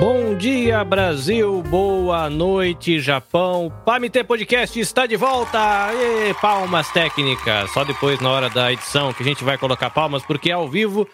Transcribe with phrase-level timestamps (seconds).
[0.00, 1.62] Bom dia, Brasil.
[1.64, 3.70] Boa noite, Japão.
[3.84, 5.90] PAMT Podcast está de volta.
[5.92, 7.70] E palmas técnicas.
[7.72, 11.06] Só depois, na hora da edição, que a gente vai colocar palmas, porque ao vivo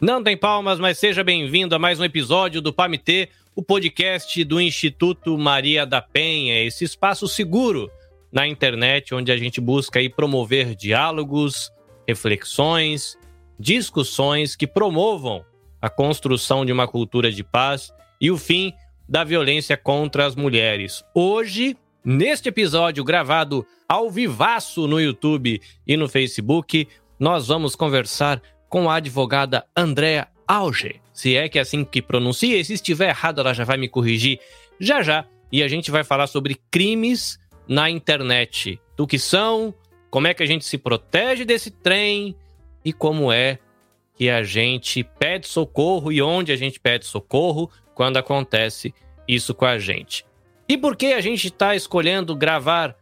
[0.00, 4.58] não tem palmas, mas seja bem-vindo a mais um episódio do PAMT, o podcast do
[4.58, 7.90] Instituto Maria da Penha, esse espaço seguro
[8.32, 11.70] na internet onde a gente busca aí promover diálogos,
[12.08, 13.18] reflexões,
[13.58, 15.44] discussões que promovam
[15.78, 18.72] a construção de uma cultura de paz e o fim
[19.08, 21.02] da violência contra as mulheres.
[21.14, 26.86] Hoje, neste episódio gravado ao vivaço no YouTube e no Facebook,
[27.18, 31.00] nós vamos conversar com a advogada Andréa Auge.
[31.12, 33.88] Se é que é assim que pronuncia, e se estiver errado, ela já vai me
[33.88, 34.38] corrigir
[34.78, 35.26] já já.
[35.52, 38.80] E a gente vai falar sobre crimes na internet.
[38.96, 39.74] Do que são,
[40.10, 42.36] como é que a gente se protege desse trem
[42.84, 43.58] e como é
[44.14, 47.70] que a gente pede socorro e onde a gente pede socorro
[48.00, 48.94] quando acontece
[49.28, 50.24] isso com a gente.
[50.66, 52.96] E por que a gente está escolhendo gravar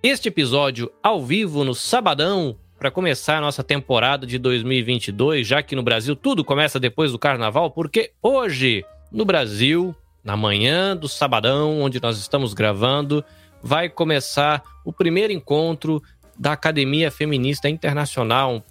[0.00, 5.74] este episódio ao vivo no sabadão para começar a nossa temporada de 2022, já que
[5.74, 7.72] no Brasil tudo começa depois do carnaval?
[7.72, 13.24] Porque hoje, no Brasil, na manhã do sabadão, onde nós estamos gravando,
[13.60, 16.00] vai começar o primeiro encontro
[16.38, 18.62] da Academia Feminista Internacional,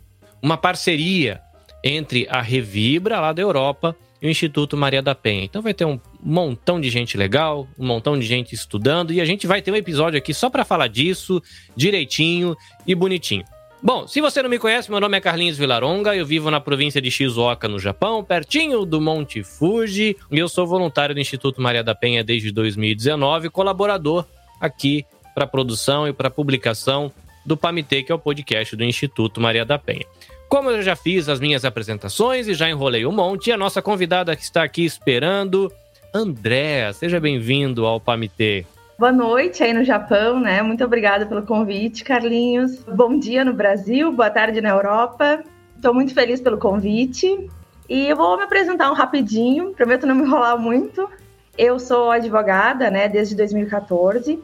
[0.41, 1.41] uma parceria
[1.83, 5.43] entre a Revibra, lá da Europa, e o Instituto Maria da Penha.
[5.43, 9.25] Então vai ter um montão de gente legal, um montão de gente estudando e a
[9.25, 11.43] gente vai ter um episódio aqui só para falar disso,
[11.75, 12.55] direitinho
[12.87, 13.43] e bonitinho.
[13.81, 17.01] Bom, se você não me conhece, meu nome é Carlinhos Vilaronga, eu vivo na província
[17.01, 21.83] de Shizuoka, no Japão, pertinho do Monte Fuji, e eu sou voluntário do Instituto Maria
[21.83, 24.25] da Penha desde 2019, colaborador
[24.57, 27.11] aqui para produção e para publicação
[27.45, 30.05] do PAMITE, que é o podcast do Instituto Maria da Penha.
[30.53, 34.35] Como eu já fiz as minhas apresentações e já enrolei um monte, a nossa convidada
[34.35, 35.73] que está aqui esperando,
[36.13, 38.63] Andréa, seja bem-vindo ao PAMITê.
[38.99, 40.61] Boa noite aí no Japão, né?
[40.61, 42.83] Muito obrigada pelo convite, Carlinhos.
[42.83, 45.43] Bom dia no Brasil, boa tarde na Europa.
[45.75, 47.49] Estou muito feliz pelo convite.
[47.89, 51.09] E eu vou me apresentar um rapidinho, prometo não me enrolar muito.
[51.57, 54.39] Eu sou advogada, né, desde 2014,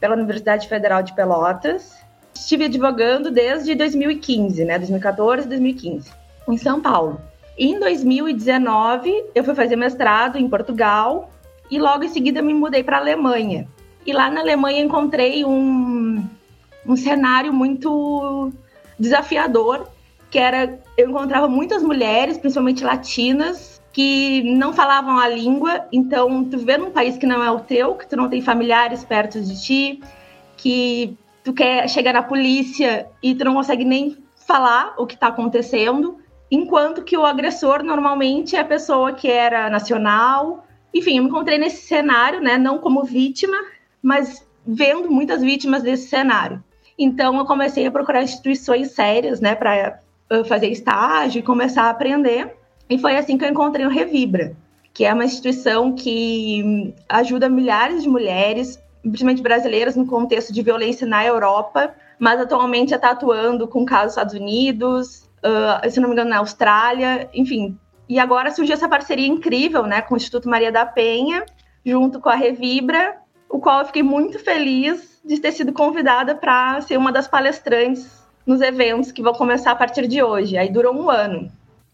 [0.00, 1.99] pela Universidade Federal de Pelotas
[2.40, 4.78] estive advogando desde 2015, né?
[4.78, 6.10] 2014, 2015,
[6.48, 7.20] em São Paulo.
[7.58, 11.30] Em 2019, eu fui fazer mestrado em Portugal
[11.70, 13.68] e logo em seguida me mudei para a Alemanha.
[14.06, 16.24] E lá na Alemanha encontrei um,
[16.86, 18.50] um cenário muito
[18.98, 19.88] desafiador,
[20.30, 25.86] que era eu encontrava muitas mulheres, principalmente latinas, que não falavam a língua.
[25.92, 29.04] Então, tu viver num país que não é o teu, que tu não tem familiares
[29.04, 30.00] perto de ti,
[30.56, 35.28] que tu quer chegar na polícia e tu não consegue nem falar o que está
[35.28, 36.18] acontecendo,
[36.50, 40.66] enquanto que o agressor normalmente é a pessoa que era nacional.
[40.92, 43.56] Enfim, eu me encontrei nesse cenário, né, não como vítima,
[44.02, 46.62] mas vendo muitas vítimas desse cenário.
[46.98, 50.00] Então eu comecei a procurar instituições sérias, né, para
[50.46, 52.56] fazer estágio e começar a aprender.
[52.88, 54.56] E foi assim que eu encontrei o Revibra,
[54.92, 61.06] que é uma instituição que ajuda milhares de mulheres principalmente brasileiras, no contexto de violência
[61.06, 66.30] na Europa, mas atualmente está atuando com casos Estados Unidos, uh, se não me engano,
[66.30, 67.78] na Austrália, enfim.
[68.08, 71.44] E agora surgiu essa parceria incrível né, com o Instituto Maria da Penha,
[71.84, 73.16] junto com a Revibra,
[73.48, 78.20] o qual eu fiquei muito feliz de ter sido convidada para ser uma das palestrantes
[78.46, 80.56] nos eventos que vão começar a partir de hoje.
[80.56, 81.50] Aí durou um ano.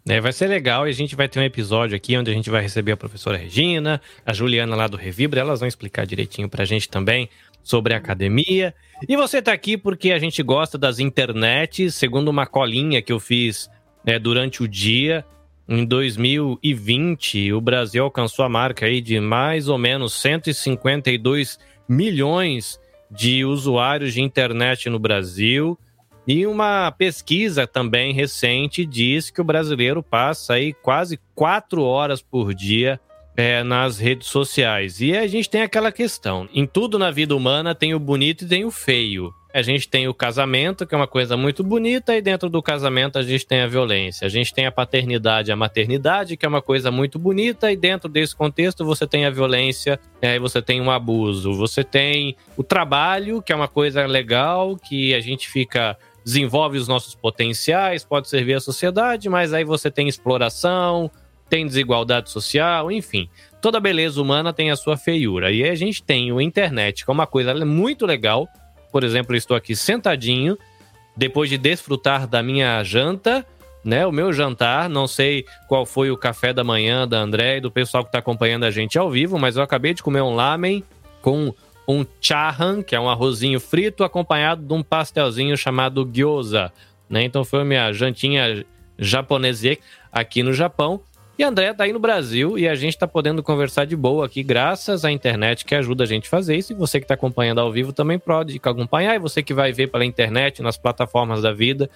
[0.09, 2.49] É, vai ser legal e a gente vai ter um episódio aqui onde a gente
[2.49, 6.65] vai receber a professora Regina, a Juliana lá do Revibra, elas vão explicar direitinho pra
[6.65, 7.28] gente também
[7.61, 8.72] sobre a academia.
[9.09, 13.19] E você tá aqui porque a gente gosta das internets, segundo uma colinha que eu
[13.19, 13.69] fiz
[14.05, 15.25] né, durante o dia.
[15.69, 22.78] Em 2020, o Brasil alcançou a marca aí de mais ou menos 152 milhões
[23.11, 25.77] de usuários de internet no Brasil.
[26.26, 32.52] E uma pesquisa também recente diz que o brasileiro passa aí quase quatro horas por
[32.52, 33.00] dia
[33.37, 35.00] é, nas redes sociais.
[35.00, 38.49] E a gente tem aquela questão: em tudo na vida humana tem o bonito e
[38.49, 39.32] tem o feio.
[39.55, 43.19] A gente tem o casamento, que é uma coisa muito bonita, e dentro do casamento
[43.19, 44.26] a gente tem a violência.
[44.26, 47.76] A gente tem a paternidade e a maternidade, que é uma coisa muito bonita, e
[47.76, 51.55] dentro desse contexto você tem a violência, aí você tem um abuso.
[51.55, 55.96] Você tem o trabalho, que é uma coisa legal, que a gente fica
[56.26, 61.08] desenvolve os nossos potenciais, pode servir à sociedade, mas aí você tem exploração,
[61.49, 63.28] tem desigualdade social, enfim.
[63.62, 65.52] Toda beleza humana tem a sua feiura.
[65.52, 68.49] E aí a gente tem o internet, que é uma coisa muito legal.
[68.90, 70.58] Por exemplo, eu estou aqui sentadinho,
[71.17, 73.46] depois de desfrutar da minha janta,
[73.84, 74.05] né?
[74.05, 77.70] O meu jantar, não sei qual foi o café da manhã da André e do
[77.70, 80.82] pessoal que está acompanhando a gente ao vivo, mas eu acabei de comer um lamen
[81.23, 81.55] com
[81.87, 86.73] um chahan, que é um arrozinho frito, acompanhado de um pastelzinho chamado gyoza.
[87.09, 87.25] Né?
[87.25, 88.65] Então foi minha jantinha
[88.99, 89.77] japonesa
[90.11, 91.00] aqui no Japão.
[91.38, 94.43] E André tá aí no Brasil e a gente tá podendo conversar de boa aqui,
[94.43, 96.73] graças à internet que ajuda a gente a fazer isso.
[96.73, 99.15] E você que está acompanhando ao vivo também pode acompanhar.
[99.15, 101.91] E você que vai ver pela internet, nas plataformas da vida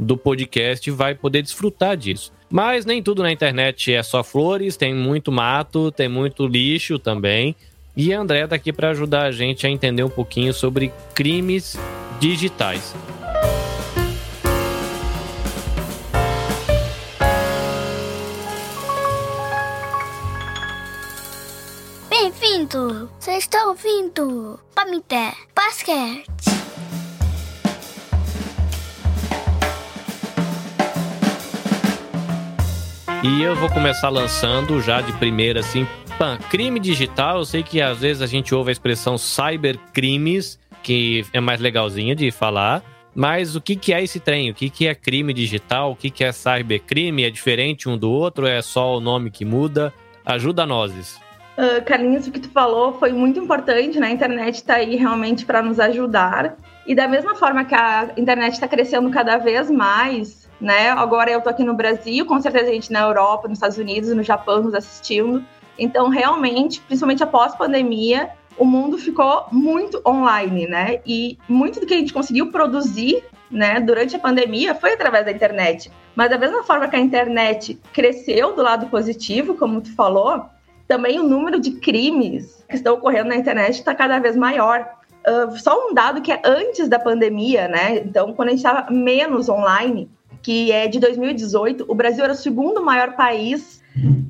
[0.00, 2.32] do podcast, vai poder desfrutar disso.
[2.48, 7.54] Mas nem tudo na internet é só flores, tem muito mato, tem muito lixo também.
[7.98, 11.78] E a André tá aqui para ajudar a gente a entender um pouquinho sobre crimes
[12.20, 12.94] digitais.
[22.10, 23.10] Bem-vindo!
[23.18, 26.26] Você está ouvindo Pamité Basquete.
[33.22, 35.86] E eu vou começar lançando já de primeira, assim,
[36.18, 41.26] Pan, crime digital, eu sei que às vezes a gente ouve a expressão cybercrimes, que
[41.30, 42.82] é mais legalzinha de falar,
[43.14, 44.50] mas o que, que é esse trem?
[44.50, 45.92] O que, que é crime digital?
[45.92, 47.24] O que, que é cybercrime?
[47.24, 48.46] É diferente um do outro?
[48.46, 49.92] É só o nome que muda?
[50.24, 51.20] Ajuda nós.
[51.58, 54.06] Uh, Carlinhos, o que tu falou foi muito importante, né?
[54.06, 56.56] A internet está aí realmente para nos ajudar.
[56.86, 60.90] E da mesma forma que a internet está crescendo cada vez mais, né?
[60.90, 64.14] Agora eu tô aqui no Brasil, com certeza a gente na Europa, nos Estados Unidos,
[64.14, 65.44] no Japão nos assistindo.
[65.78, 71.00] Então, realmente, principalmente após pandemia, o mundo ficou muito online, né?
[71.06, 75.30] E muito do que a gente conseguiu produzir, né, durante a pandemia foi através da
[75.30, 75.90] internet.
[76.14, 80.46] Mas da mesma forma que a internet cresceu do lado positivo, como tu falou,
[80.88, 84.88] também o número de crimes que estão ocorrendo na internet está cada vez maior.
[85.26, 87.98] Uh, só um dado que é antes da pandemia, né?
[87.98, 90.08] Então, quando a gente estava menos online,
[90.42, 93.82] que é de 2018, o Brasil era o segundo maior país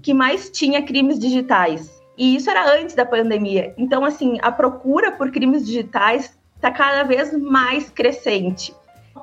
[0.03, 2.03] que mais tinha crimes digitais.
[2.17, 3.75] E isso era antes da pandemia.
[3.77, 8.75] Então, assim, a procura por crimes digitais está cada vez mais crescente.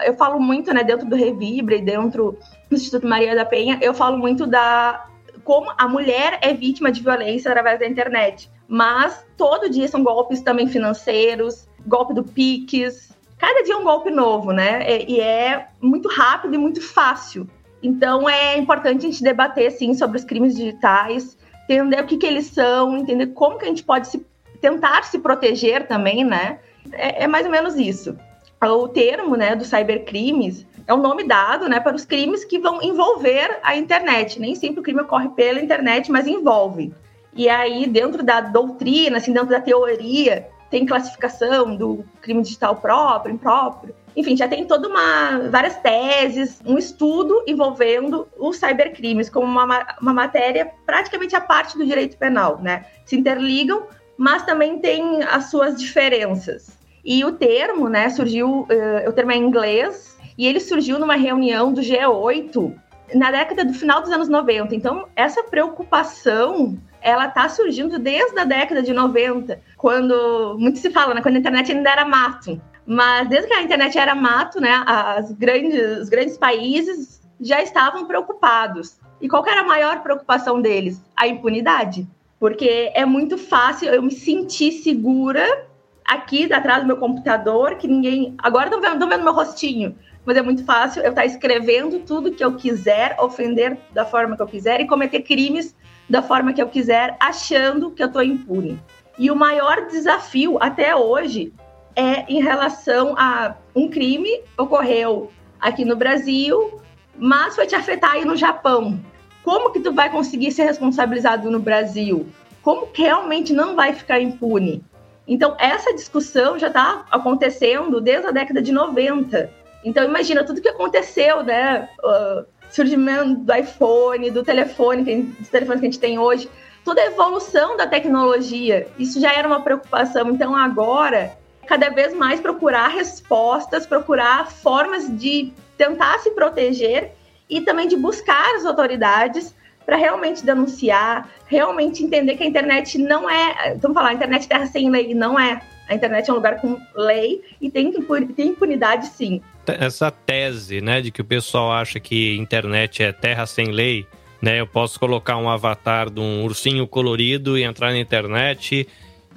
[0.01, 2.37] Eu falo muito, né, dentro do Revibra e dentro
[2.69, 5.07] do Instituto Maria da Penha, eu falo muito da
[5.43, 8.49] como a mulher é vítima de violência através da internet.
[8.67, 13.13] Mas todo dia são golpes também financeiros, golpe do Pix.
[13.37, 15.03] Cada dia é um golpe novo, né?
[15.03, 17.47] E é muito rápido e muito fácil.
[17.83, 21.37] Então é importante a gente debater sim sobre os crimes digitais,
[21.69, 24.25] entender o que, que eles são, entender como que a gente pode se,
[24.61, 26.59] tentar se proteger também, né?
[26.93, 28.17] É, é mais ou menos isso.
[28.61, 32.57] O termo, né, dos cybercrimes é o um nome dado, né, para os crimes que
[32.57, 34.39] vão envolver a internet.
[34.39, 36.93] Nem sempre o crime ocorre pela internet, mas envolve.
[37.35, 43.35] E aí, dentro da doutrina, assim, dentro da teoria, tem classificação do crime digital próprio,
[43.35, 43.93] impróprio.
[44.15, 50.13] Enfim, já tem toda uma várias teses, um estudo envolvendo os cybercrimes como uma, uma
[50.15, 52.85] matéria praticamente a parte do direito penal, né?
[53.05, 53.83] Se interligam,
[54.17, 56.75] mas também tem as suas diferenças.
[57.05, 61.15] E o termo, né, surgiu, uh, o termo é em inglês, e ele surgiu numa
[61.15, 62.73] reunião do G8
[63.13, 64.73] na década do final dos anos 90.
[64.73, 71.13] Então, essa preocupação ela tá surgindo desde a década de 90, quando muito se fala,
[71.13, 72.59] né, quando a internet ainda era mato.
[72.85, 78.05] Mas desde que a internet era mato, né, as grandes, os grandes países já estavam
[78.05, 78.97] preocupados.
[79.21, 81.01] E qual era a maior preocupação deles?
[81.15, 82.07] A impunidade.
[82.39, 85.65] Porque é muito fácil eu me sentir segura
[86.05, 88.35] aqui atrás do meu computador, que ninguém.
[88.37, 92.43] Agora estão vendo, vendo meu rostinho, mas é muito fácil eu estar escrevendo tudo que
[92.43, 95.75] eu quiser, ofender da forma que eu quiser e cometer crimes
[96.09, 98.79] da forma que eu quiser, achando que eu estou impune.
[99.17, 101.53] E o maior desafio até hoje
[101.95, 106.79] é em relação a um crime ocorreu aqui no Brasil,
[107.15, 108.99] mas foi te afetar aí no Japão.
[109.43, 112.27] Como que tu vai conseguir ser responsabilizado no Brasil?
[112.61, 114.83] Como que realmente não vai ficar impune?
[115.27, 119.49] Então, essa discussão já está acontecendo desde a década de 90.
[119.83, 121.89] Então, imagina tudo que aconteceu, né?
[122.03, 126.49] Uh, surgimento do iPhone, do telefone, dos telefones que a gente tem hoje,
[126.83, 128.87] toda a evolução da tecnologia.
[128.97, 130.29] Isso já era uma preocupação.
[130.31, 131.37] Então, agora
[131.67, 137.11] cada vez mais procurar respostas, procurar formas de tentar se proteger
[137.49, 143.29] e também de buscar as autoridades para realmente denunciar, realmente entender que a internet não
[143.29, 145.61] é, vamos falar, a internet terra sem lei não é.
[145.87, 149.41] A internet é um lugar com lei e tem, tem impunidade sim.
[149.65, 154.05] Essa tese, né, de que o pessoal acha que internet é terra sem lei,
[154.41, 154.59] né?
[154.59, 158.85] Eu posso colocar um avatar de um ursinho colorido e entrar na internet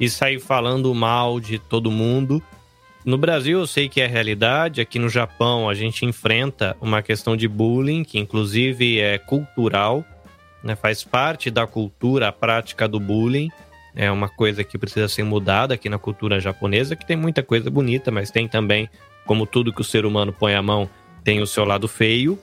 [0.00, 2.42] e sair falando mal de todo mundo.
[3.04, 7.36] No Brasil eu sei que é realidade, aqui no Japão a gente enfrenta uma questão
[7.36, 10.04] de bullying, que inclusive é cultural,
[10.60, 10.74] né?
[10.74, 13.48] faz parte da cultura a prática do bullying.
[13.96, 17.70] É uma coisa que precisa ser mudada aqui na cultura japonesa, que tem muita coisa
[17.70, 18.90] bonita, mas tem também,
[19.24, 20.88] como tudo que o ser humano põe a mão,
[21.24, 22.38] tem o seu lado feio.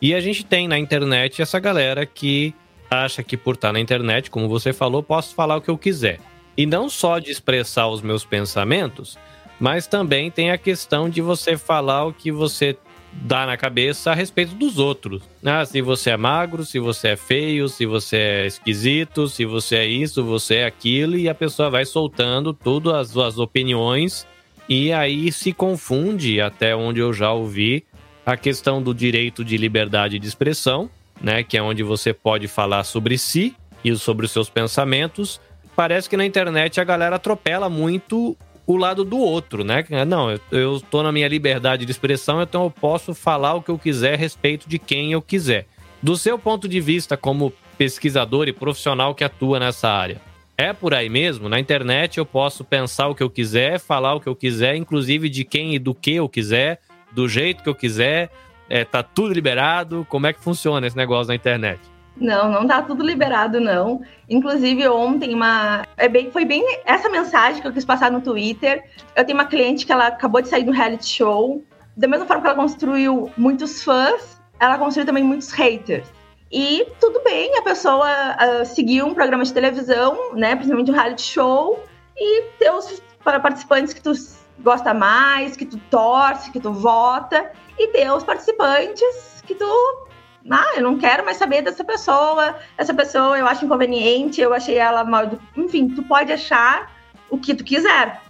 [0.00, 2.54] E a gente tem na internet essa galera que
[2.88, 6.20] acha que por estar na internet, como você falou, posso falar o que eu quiser.
[6.56, 9.18] E não só de expressar os meus pensamentos,
[9.58, 12.76] mas também tem a questão de você falar o que você
[13.12, 15.22] dá na cabeça a respeito dos outros.
[15.44, 19.76] Ah, se você é magro, se você é feio, se você é esquisito, se você
[19.76, 24.26] é isso, você é aquilo, e a pessoa vai soltando tudo as suas opiniões
[24.68, 27.84] e aí se confunde, até onde eu já ouvi,
[28.24, 30.88] a questão do direito de liberdade de expressão,
[31.20, 33.54] né, que é onde você pode falar sobre si
[33.84, 35.40] e sobre os seus pensamentos.
[35.74, 39.84] Parece que na internet a galera atropela muito o lado do outro, né?
[40.06, 43.70] Não, eu, eu tô na minha liberdade de expressão, então eu posso falar o que
[43.70, 45.66] eu quiser a respeito de quem eu quiser.
[46.02, 50.20] Do seu ponto de vista como pesquisador e profissional que atua nessa área,
[50.56, 51.48] é por aí mesmo?
[51.48, 55.28] Na internet eu posso pensar o que eu quiser, falar o que eu quiser, inclusive
[55.28, 58.30] de quem e do que eu quiser, do jeito que eu quiser,
[58.68, 60.06] é, tá tudo liberado.
[60.08, 61.91] Como é que funciona esse negócio na internet?
[62.16, 64.02] Não, não tá tudo liberado, não.
[64.28, 65.86] Inclusive, ontem, uma.
[65.96, 68.84] É bem, foi bem essa mensagem que eu quis passar no Twitter.
[69.16, 71.64] Eu tenho uma cliente que ela acabou de sair do reality show.
[71.96, 76.06] Da mesma forma que ela construiu muitos fãs, ela construiu também muitos haters.
[76.50, 80.54] E tudo bem, a pessoa uh, seguir um programa de televisão, né?
[80.54, 81.82] Principalmente um reality show,
[82.16, 84.12] e ter os participantes que tu
[84.60, 89.64] gosta mais, que tu torce, que tu vota, e ter os participantes que tu
[90.50, 94.76] ah, eu não quero mais saber dessa pessoa, essa pessoa eu acho inconveniente, eu achei
[94.76, 95.30] ela mal.
[95.56, 96.90] Enfim, tu pode achar
[97.30, 98.20] o que tu quiser.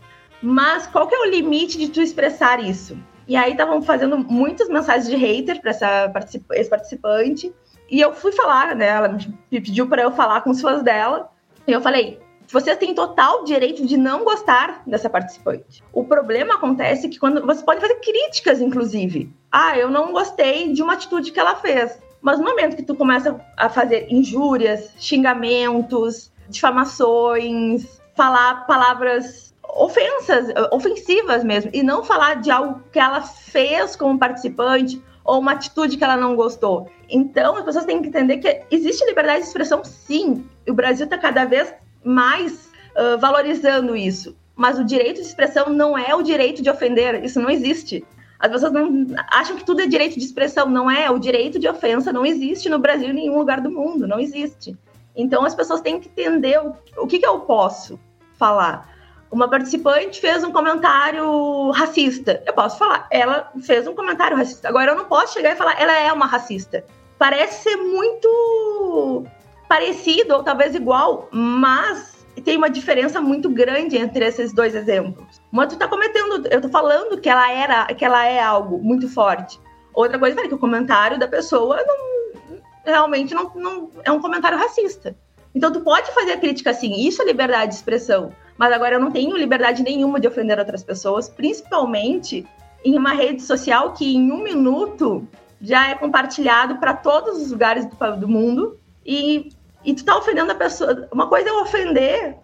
[0.42, 2.98] Mas qual que é o limite de tu expressar isso?
[3.26, 6.12] E aí estavam fazendo muitas mensagens de hater para essa
[6.52, 7.52] esse participante.
[7.90, 8.88] E eu fui falar, né?
[8.88, 11.30] Ela me pediu para eu falar com os fãs dela.
[11.66, 15.82] E eu falei: você tem total direito de não gostar dessa participante.
[15.92, 19.32] O problema acontece que quando você pode fazer críticas, inclusive.
[19.52, 21.98] Ah, eu não gostei de uma atitude que ela fez.
[22.22, 31.44] Mas no momento que tu começa a fazer injúrias, xingamentos, difamações, falar palavras ofensas, ofensivas
[31.44, 36.04] mesmo, e não falar de algo que ela fez como participante ou uma atitude que
[36.04, 36.90] ela não gostou.
[37.08, 40.46] Então, as pessoas têm que entender que existe liberdade de expressão, sim.
[40.68, 44.36] O Brasil está cada vez mais uh, valorizando isso.
[44.54, 48.04] Mas o direito de expressão não é o direito de ofender, isso não existe.
[48.42, 51.08] As pessoas não acham que tudo é direito de expressão, não é.
[51.08, 54.76] O direito de ofensa não existe no Brasil em nenhum lugar do mundo, não existe.
[55.14, 58.00] Então as pessoas têm que entender o, o que, que eu posso
[58.36, 58.90] falar.
[59.30, 62.42] Uma participante fez um comentário racista.
[62.44, 64.68] Eu posso falar, ela fez um comentário racista.
[64.68, 66.84] Agora eu não posso chegar e falar, ela é uma racista.
[67.16, 69.24] Parece ser muito
[69.68, 75.40] parecido ou talvez igual, mas tem uma diferença muito grande entre esses dois exemplos.
[75.50, 79.08] Uma tu tá cometendo, eu tô falando que ela era, que ela é algo muito
[79.08, 79.60] forte.
[79.92, 84.58] Outra coisa é que o comentário da pessoa não, realmente não, não é um comentário
[84.58, 85.14] racista.
[85.54, 88.32] Então tu pode fazer a crítica assim, isso é liberdade de expressão.
[88.56, 92.46] Mas agora eu não tenho liberdade nenhuma de ofender outras pessoas, principalmente
[92.84, 95.26] em uma rede social que em um minuto
[95.60, 99.50] já é compartilhado para todos os lugares do, do mundo e
[99.84, 101.08] e tu tá ofendendo a pessoa.
[101.12, 102.36] Uma coisa é eu ofender,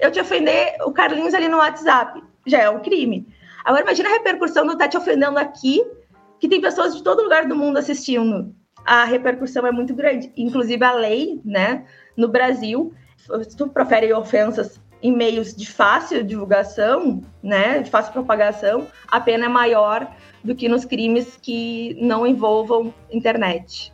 [0.00, 2.22] eu te ofender o Carlinhos ali no WhatsApp.
[2.46, 3.26] Já é um crime.
[3.64, 5.84] Agora imagina a repercussão do tá te ofendendo aqui,
[6.38, 8.54] que tem pessoas de todo lugar do mundo assistindo.
[8.84, 10.32] A repercussão é muito grande.
[10.36, 11.84] Inclusive a lei, né,
[12.16, 18.86] no Brasil, se tu profere ofensas em meios de fácil divulgação, né, de fácil propagação,
[19.08, 20.08] a pena é maior
[20.42, 23.92] do que nos crimes que não envolvam internet.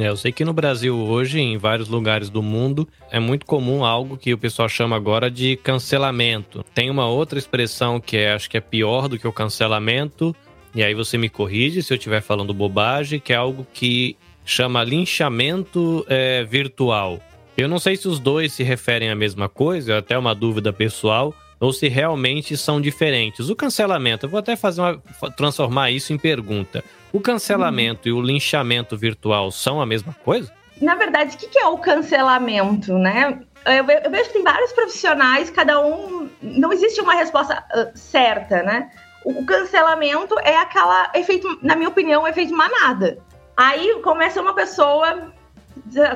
[0.00, 3.84] É, eu sei que no Brasil hoje, em vários lugares do mundo, é muito comum
[3.84, 6.64] algo que o pessoal chama agora de cancelamento.
[6.74, 10.34] Tem uma outra expressão que é, acho que é pior do que o cancelamento,
[10.74, 14.82] e aí você me corrige se eu estiver falando bobagem, que é algo que chama
[14.82, 17.20] linchamento é, virtual.
[17.54, 20.72] Eu não sei se os dois se referem à mesma coisa, é até uma dúvida
[20.72, 23.50] pessoal, ou se realmente são diferentes.
[23.50, 25.02] O cancelamento, eu vou até fazer uma,
[25.36, 26.82] transformar isso em pergunta.
[27.12, 28.12] O cancelamento hum.
[28.12, 30.52] e o linchamento virtual são a mesma coisa?
[30.80, 33.40] Na verdade, o que é o cancelamento, né?
[33.66, 36.30] Eu, vejo que tem vários profissionais, cada um.
[36.40, 38.90] Não existe uma resposta uh, certa, né?
[39.22, 43.18] O, cancelamento é aquela efeito, na minha opinião, efeito manada.
[43.54, 45.30] Aí começa uma pessoa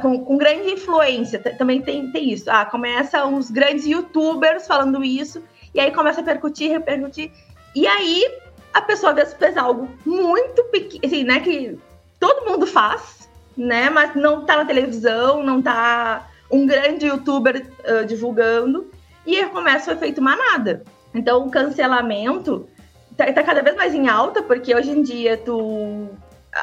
[0.01, 2.51] com, com, grande influência, também tem, tem isso.
[2.51, 5.43] Ah, começa uns grandes youtubers falando isso,
[5.75, 7.31] e aí começa a percutir, repercutir.
[7.75, 8.27] E aí
[8.75, 11.39] a pessoa às vezes fez algo muito pequeno, assim, né?
[11.39, 11.79] Que
[12.19, 13.89] todo mundo faz, né?
[13.89, 18.91] Mas não tá na televisão, não tá um grande youtuber uh, divulgando.
[19.25, 20.83] E aí começa o efeito manada.
[21.15, 22.69] Então o cancelamento
[23.17, 26.09] tá, tá, cada vez mais em alta, porque hoje em dia tu.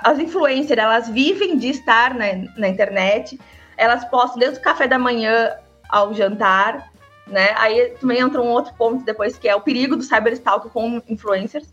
[0.03, 2.27] As influencers, elas vivem de estar na,
[2.57, 3.37] na internet,
[3.75, 5.51] elas postam desde o café da manhã
[5.89, 6.89] ao jantar,
[7.27, 7.53] né?
[7.57, 11.67] Aí também entra um outro ponto depois, que é o perigo do cyberstalk com influencers.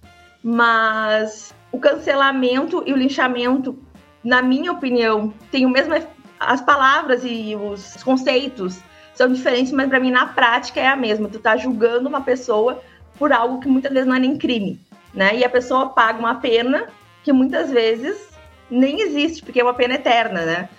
[0.51, 3.79] Mas o cancelamento e o linchamento,
[4.25, 5.95] na minha opinião, tem o mesmo.
[6.41, 8.81] As palavras e os conceitos
[9.13, 11.29] são diferentes, mas para mim, na prática, é a mesma.
[11.29, 12.83] Tu tá julgando uma pessoa
[13.19, 14.81] por algo que muitas vezes não é nem crime,
[15.13, 15.37] né?
[15.37, 16.87] E a pessoa paga uma pena
[17.23, 18.31] que muitas vezes
[18.71, 20.71] nem existe, porque é uma pena eterna, né?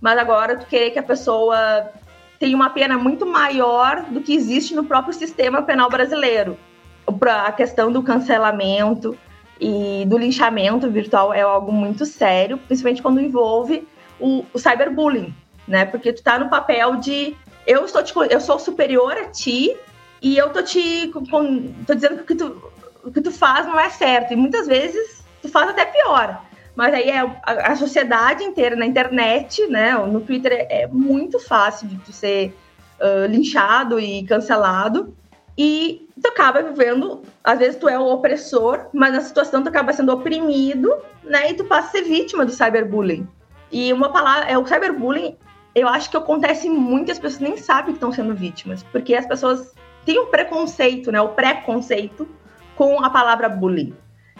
[0.00, 1.92] Mas agora tu querer que a pessoa
[2.40, 6.58] tenha uma pena muito maior do que existe no próprio sistema penal brasileiro.
[7.06, 9.16] A questão do cancelamento
[9.60, 13.86] e do linchamento virtual é algo muito sério, principalmente quando envolve
[14.18, 15.34] o, o cyberbullying,
[15.66, 15.84] né?
[15.84, 19.76] Porque tu tá no papel de eu estou te, eu sou superior a ti
[20.20, 22.72] e eu tô te com, tô dizendo que o que, tu,
[23.04, 24.32] o que tu faz não é certo.
[24.32, 26.42] E muitas vezes tu faz até pior.
[26.74, 29.94] Mas aí é a, a sociedade inteira na internet, né?
[29.94, 32.56] No Twitter é, é muito fácil de tu ser
[32.98, 35.14] uh, linchado e cancelado.
[35.56, 39.92] E tu acaba vivendo, às vezes tu é o opressor, mas na situação tu acaba
[39.92, 41.50] sendo oprimido, né?
[41.50, 43.28] E tu passa a ser vítima do cyberbullying.
[43.70, 45.36] E uma palavra, é o cyberbullying,
[45.74, 49.74] eu acho que acontece muitas pessoas nem sabem que estão sendo vítimas, porque as pessoas
[50.04, 51.20] tem um preconceito, né?
[51.20, 52.28] O preconceito
[52.76, 53.94] com a palavra bullying.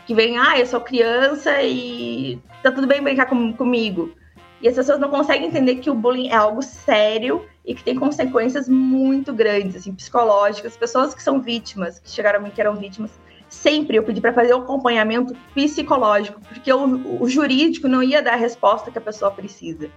[0.07, 4.13] Que vem, ah, eu sou criança e tá tudo bem brincar com, comigo.
[4.61, 7.95] E as pessoas não conseguem entender que o bullying é algo sério e que tem
[7.95, 10.77] consequências muito grandes, assim, psicológicas.
[10.77, 13.13] Pessoas que são vítimas, que chegaram a mim que eram vítimas,
[13.49, 18.35] sempre eu pedi para fazer o acompanhamento psicológico, porque o, o jurídico não ia dar
[18.35, 19.91] a resposta que a pessoa precisa.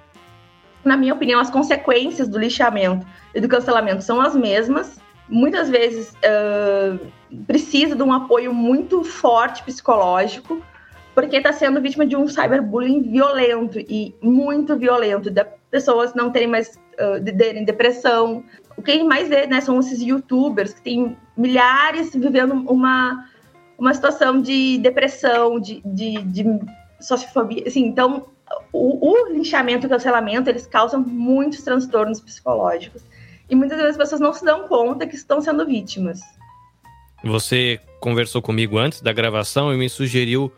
[0.84, 6.12] Na minha opinião, as consequências do lixamento e do cancelamento são as mesmas, muitas vezes
[6.12, 7.00] uh,
[7.48, 10.62] precisa de um apoio muito forte psicológico,
[11.16, 16.48] porque está sendo vítima de um cyberbullying violento e muito violento, da pessoas não terem
[16.48, 18.44] mais uh, terem depressão.
[18.77, 23.27] O que mais vê, né, são esses youtubers que tem milhares vivendo uma,
[23.77, 26.46] uma situação de depressão, de, de, de
[27.01, 28.27] sociofobia, assim, então
[28.72, 33.03] o, o linchamento e o cancelamento, eles causam muitos transtornos psicológicos.
[33.50, 36.22] E muitas vezes as pessoas não se dão conta que estão sendo vítimas.
[37.24, 40.51] Você conversou comigo antes da gravação e me sugeriu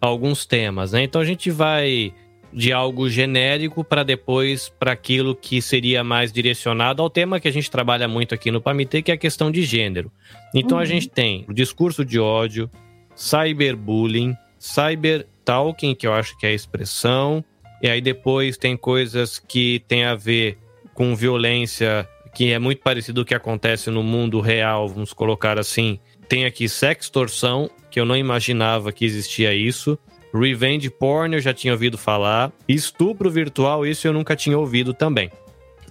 [0.00, 1.02] alguns temas, né?
[1.02, 2.12] Então a gente vai
[2.52, 7.52] de algo genérico para depois para aquilo que seria mais direcionado ao tema que a
[7.52, 10.12] gente trabalha muito aqui no Pamitê, que é a questão de gênero.
[10.54, 10.82] Então uhum.
[10.82, 12.70] a gente tem o discurso de ódio,
[13.16, 17.44] cyberbullying, cybertalking, que eu acho que é a expressão,
[17.82, 20.58] e aí depois tem coisas que tem a ver
[20.94, 25.58] com violência que é muito parecido com o que acontece no mundo real, vamos colocar
[25.58, 25.98] assim.
[26.28, 29.98] Tem aqui sextorção, que eu não imaginava que existia isso.
[30.32, 32.52] Revenge porn, eu já tinha ouvido falar.
[32.68, 35.30] Estupro virtual, isso eu nunca tinha ouvido também.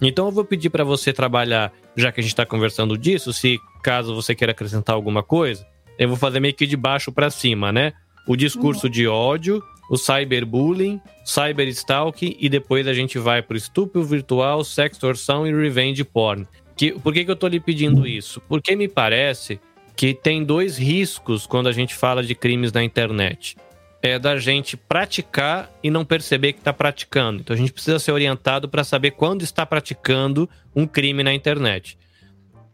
[0.00, 3.58] Então eu vou pedir para você trabalhar, já que a gente está conversando disso, se
[3.82, 5.64] caso você queira acrescentar alguma coisa,
[5.98, 7.92] eu vou fazer meio que de baixo para cima, né?
[8.26, 14.02] O discurso de ódio, o cyberbullying, cyberstalking e depois a gente vai para o estupro
[14.02, 16.46] virtual, sextorção e revenge porn.
[16.76, 18.40] Que, por que, que eu estou lhe pedindo isso?
[18.48, 19.60] Porque me parece
[19.94, 23.56] que tem dois riscos quando a gente fala de crimes na internet.
[24.02, 27.40] É da gente praticar e não perceber que está praticando.
[27.40, 31.96] Então a gente precisa ser orientado para saber quando está praticando um crime na internet.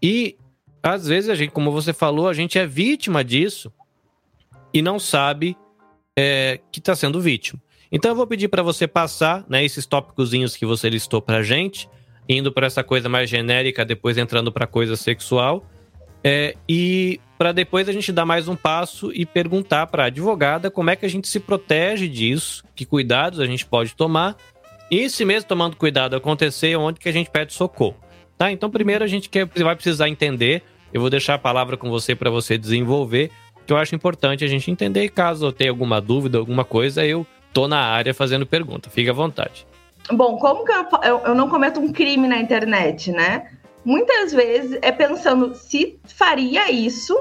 [0.02, 0.36] E
[0.82, 3.70] às vezes a gente, como você falou, a gente é vítima disso
[4.72, 5.56] e não sabe
[6.16, 7.60] é, que está sendo vítima.
[7.90, 11.88] Então eu vou pedir para você passar né, esses tópicozinhos que você listou para gente,
[12.28, 15.64] indo para essa coisa mais genérica, depois entrando para coisa sexual,
[16.22, 20.70] é, e para depois a gente dar mais um passo e perguntar para a advogada
[20.70, 24.36] como é que a gente se protege disso, que cuidados a gente pode tomar,
[24.90, 27.96] e se mesmo tomando cuidado acontecer, onde que a gente pede socorro.
[28.36, 28.50] Tá?
[28.50, 32.14] Então primeiro a gente quer, vai precisar entender, eu vou deixar a palavra com você
[32.14, 33.30] para você desenvolver
[33.68, 35.04] que eu acho importante a gente entender.
[35.04, 38.88] E caso eu tenha alguma dúvida, alguma coisa, eu tô na área fazendo pergunta.
[38.88, 39.66] Fique à vontade.
[40.10, 43.50] Bom, como que eu, eu, eu não cometo um crime na internet, né?
[43.88, 47.18] Muitas vezes é pensando se faria isso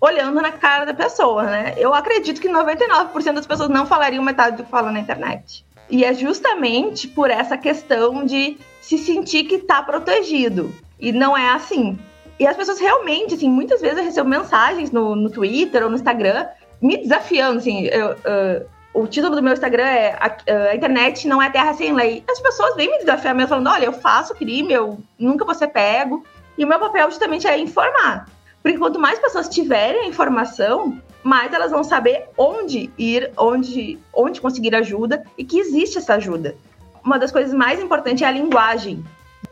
[0.00, 1.74] olhando na cara da pessoa, né?
[1.76, 5.62] Eu acredito que 99% das pessoas não falariam metade do que falam na internet.
[5.90, 10.74] E é justamente por essa questão de se sentir que está protegido.
[10.98, 11.98] E não é assim.
[12.40, 15.96] E as pessoas realmente, assim, muitas vezes eu recebo mensagens no, no Twitter ou no
[15.96, 16.46] Instagram
[16.80, 18.66] me desafiando, assim, eu, uh,
[18.96, 22.24] o título do meu Instagram é a, a, internet não é terra sem lei.
[22.26, 25.68] As pessoas vêm me desafiar mesmo falando, olha, eu faço crime, eu nunca vou ser
[25.68, 26.24] pego.
[26.56, 28.26] E o meu papel justamente é informar.
[28.62, 34.40] Porque quanto mais pessoas tiverem a informação, mais elas vão saber onde ir, onde, onde
[34.40, 36.56] conseguir ajuda e que existe essa ajuda.
[37.04, 39.04] Uma das coisas mais importantes é a linguagem.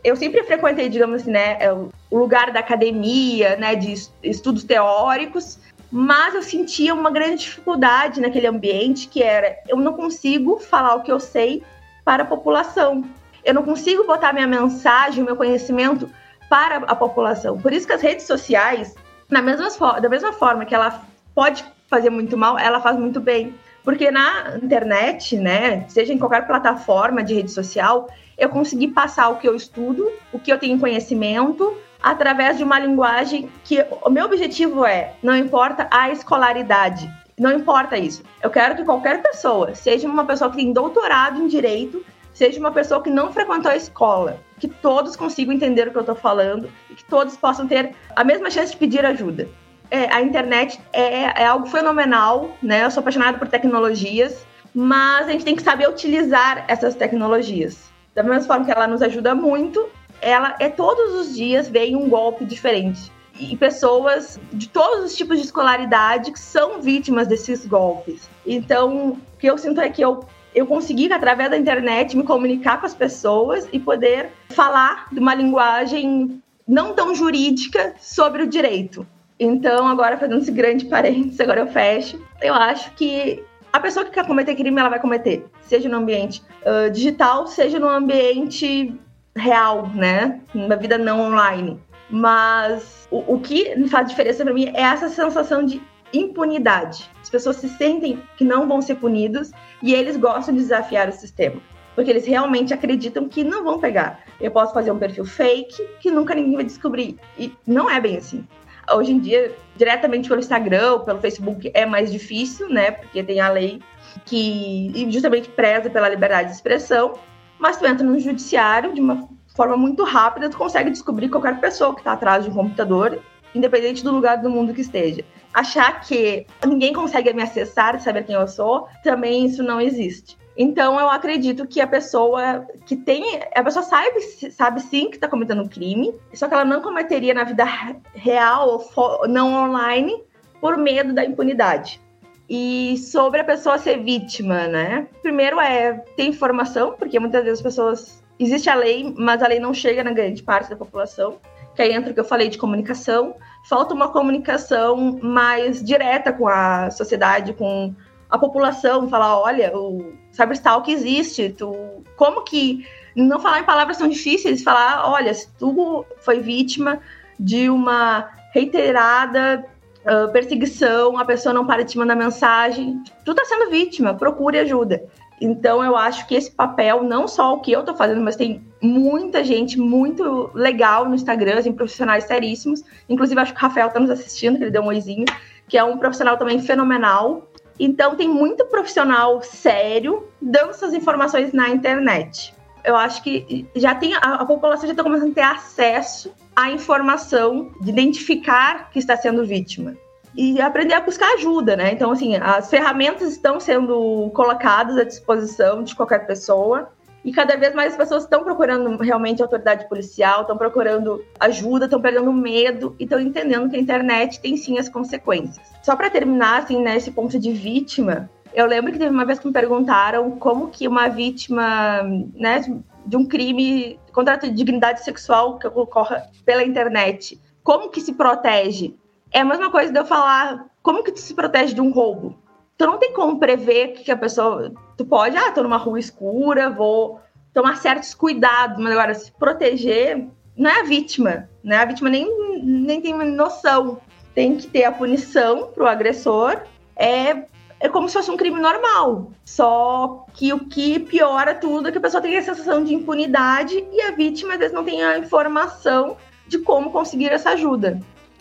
[0.03, 5.59] Eu sempre frequentei, digamos assim, né, é o lugar da academia, né, de estudos teóricos,
[5.97, 11.03] mas eu sentia uma grande dificuldade naquele ambiente, que era eu não consigo falar o
[11.03, 11.63] que eu sei
[12.03, 13.05] para a população.
[13.45, 16.09] Eu não consigo botar minha mensagem, meu conhecimento
[16.49, 17.57] para a população.
[17.61, 18.93] Por isso que as redes sociais,
[19.29, 19.69] na mesma,
[20.01, 21.01] da mesma forma que ela
[21.33, 23.55] pode fazer muito mal, ela faz muito bem.
[23.81, 29.37] Porque na internet, né, seja em qualquer plataforma de rede social, eu consegui passar o
[29.37, 34.25] que eu estudo, o que eu tenho conhecimento, através de uma linguagem que o meu
[34.25, 38.23] objetivo é, não importa a escolaridade, não importa isso.
[38.41, 42.71] Eu quero que qualquer pessoa, seja uma pessoa que tem doutorado em direito, seja uma
[42.71, 46.69] pessoa que não frequentou a escola, que todos consigam entender o que eu estou falando
[46.89, 49.47] e que todos possam ter a mesma chance de pedir ajuda.
[49.91, 52.83] É, a internet é, é algo fenomenal, né?
[52.83, 57.89] Eu sou apaixonada por tecnologias, mas a gente tem que saber utilizar essas tecnologias.
[58.13, 59.87] Da mesma forma que ela nos ajuda muito,
[60.21, 63.11] ela é todos os dias vem um golpe diferente.
[63.39, 68.29] E pessoas de todos os tipos de escolaridade que são vítimas desses golpes.
[68.45, 72.79] Então, o que eu sinto é que eu, eu consegui, através da internet, me comunicar
[72.79, 79.05] com as pessoas e poder falar de uma linguagem não tão jurídica sobre o direito.
[79.37, 82.19] Então, agora fazendo esse grande parênteses, agora eu fecho.
[82.41, 83.43] Eu acho que
[83.75, 87.77] a pessoa que quer cometer crime, ela vai cometer, seja no ambiente uh, digital, seja
[87.77, 88.97] no ambiente
[89.35, 90.39] real, né?
[90.53, 91.79] Na vida não online.
[92.09, 95.81] Mas o, o que faz diferença para mim é essa sensação de
[96.13, 97.09] impunidade.
[97.21, 101.11] As pessoas se sentem que não vão ser punidos e eles gostam de desafiar o
[101.11, 101.61] sistema.
[101.93, 104.19] Porque eles realmente acreditam que não vão pegar.
[104.39, 107.17] Eu posso fazer um perfil fake que nunca ninguém vai descobrir.
[107.37, 108.45] E não é bem assim.
[108.93, 112.91] Hoje em dia, diretamente pelo Instagram ou pelo Facebook é mais difícil, né?
[112.91, 113.81] Porque tem a lei
[114.25, 117.13] que justamente preza pela liberdade de expressão
[117.59, 121.93] mas tu entra no judiciário de uma forma muito rápida, tu consegue descobrir qualquer pessoa
[121.93, 123.19] que está atrás de um computador,
[123.53, 125.23] independente do lugar do mundo que esteja.
[125.53, 130.37] Achar que ninguém consegue me acessar saber quem eu sou, também isso não existe.
[130.57, 135.27] Então eu acredito que a pessoa que tem, a pessoa sabe, sabe sim que está
[135.27, 137.65] cometendo um crime, só que ela não cometeria na vida
[138.13, 140.23] real ou não online
[140.61, 142.01] por medo da impunidade.
[142.49, 145.07] E sobre a pessoa ser vítima, né?
[145.21, 148.23] Primeiro é ter informação, porque muitas vezes as pessoas.
[148.37, 151.39] Existe a lei, mas a lei não chega na grande parte da população.
[151.73, 153.35] Que aí entra o que eu falei de comunicação.
[153.69, 157.93] Falta uma comunicação mais direta com a sociedade, com
[158.29, 164.07] a população, falar, olha, o cyberstalk existe, tu como que não falar em palavras tão
[164.07, 166.99] difíceis, falar, olha, se tu foi vítima
[167.39, 169.65] de uma reiterada
[170.05, 173.01] uh, perseguição, a pessoa não para de te mandar mensagem.
[173.23, 175.03] Tu tá sendo vítima, procure ajuda.
[175.41, 178.63] Então eu acho que esse papel, não só o que eu tô fazendo, mas tem
[178.81, 182.83] muita gente muito legal no Instagram, assim, profissionais seríssimos.
[183.09, 185.25] Inclusive, acho que o Rafael tá nos assistindo, que ele deu um oizinho,
[185.67, 187.49] que é um profissional também fenomenal.
[187.77, 192.53] Então tem muito profissional sério dando essas informações na internet.
[192.83, 196.71] Eu acho que já tem a, a população já está começando a ter acesso a
[196.71, 199.95] informação de identificar que está sendo vítima
[200.35, 201.91] e aprender a buscar ajuda, né?
[201.93, 206.89] Então, assim, as ferramentas estão sendo colocadas à disposição de qualquer pessoa
[207.23, 211.99] e cada vez mais as pessoas estão procurando realmente autoridade policial, estão procurando ajuda, estão
[211.99, 215.65] perdendo medo e estão entendendo que a internet tem sim as consequências.
[215.81, 219.39] Só para terminar, assim, nesse né, ponto de vítima, eu lembro que teve uma vez
[219.39, 222.03] que me perguntaram como que uma vítima,
[222.35, 222.61] né,
[223.05, 227.39] de um crime contra a dignidade sexual que ocorre pela internet.
[227.63, 228.95] Como que se protege?
[229.31, 232.37] É a mesma coisa de eu falar, como que tu se protege de um roubo?
[232.77, 234.73] Tu não tem como prever que a pessoa.
[234.97, 237.19] Tu pode, ah, tô numa rua escura, vou
[237.53, 241.77] tomar certos cuidados, mas agora se proteger não é a vítima, né?
[241.77, 243.99] A vítima nem, nem tem noção.
[244.33, 246.61] Tem que ter a punição pro agressor.
[246.95, 247.45] É
[247.85, 249.31] é como se fosse um crime normal.
[249.45, 253.83] Só que o que piora tudo é que a pessoa tem a sensação de impunidade
[253.91, 256.17] e a vítima às vezes não tem a informação
[256.47, 257.99] de como conseguir essa ajuda.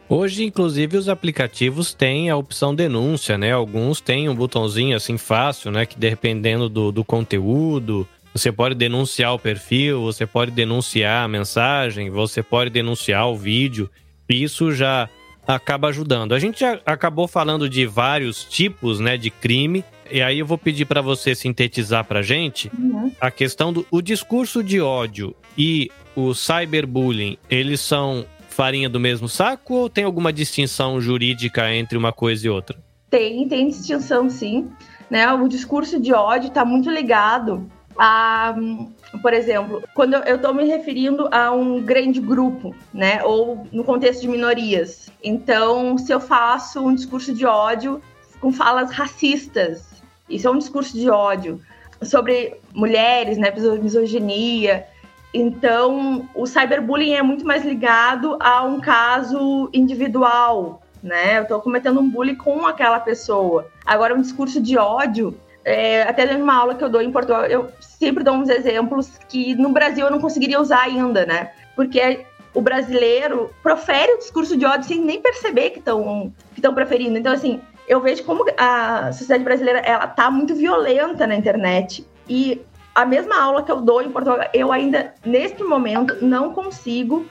[0.08, 3.52] Hoje, inclusive, os aplicativos têm a opção denúncia, né?
[3.52, 5.86] Alguns têm um botãozinho assim fácil, né?
[5.86, 12.10] Que dependendo do, do conteúdo, você pode denunciar o perfil, você pode denunciar a mensagem,
[12.10, 13.88] você pode denunciar o vídeo.
[14.28, 15.08] isso já
[15.46, 16.34] acaba ajudando.
[16.34, 20.58] A gente já acabou falando de vários tipos, né, de crime, e aí eu vou
[20.58, 23.10] pedir para você sintetizar pra gente uhum.
[23.20, 29.28] a questão do o discurso de ódio e o cyberbullying, eles são farinha do mesmo
[29.28, 32.78] saco ou tem alguma distinção jurídica entre uma coisa e outra?
[33.10, 34.70] Tem, tem distinção sim.
[35.10, 35.30] Né?
[35.32, 38.54] O discurso de ódio está muito ligado a,
[39.20, 43.22] por exemplo, quando eu estou me referindo a um grande grupo, né?
[43.24, 45.10] Ou no contexto de minorias.
[45.22, 48.02] Então, se eu faço um discurso de ódio
[48.40, 51.60] com falas racistas, isso é um discurso de ódio
[52.02, 53.52] sobre mulheres, né?
[53.80, 54.86] Misoginia.
[55.32, 61.38] Então, o cyberbullying é muito mais ligado a um caso individual, né?
[61.38, 63.68] Eu estou cometendo um bullying com aquela pessoa.
[63.84, 67.70] Agora, um discurso de ódio, é, até numa aula que eu dou em Portugal, eu
[67.80, 71.52] sempre dou uns exemplos que no Brasil eu não conseguiria usar ainda, né?
[71.74, 77.18] Porque o brasileiro profere o discurso de ódio sem nem perceber que estão que preferindo.
[77.18, 82.06] Então, assim, eu vejo como a sociedade brasileira ela tá muito violenta na internet.
[82.28, 82.62] E
[82.94, 87.26] a mesma aula que eu dou em Portugal, eu ainda, neste momento, não consigo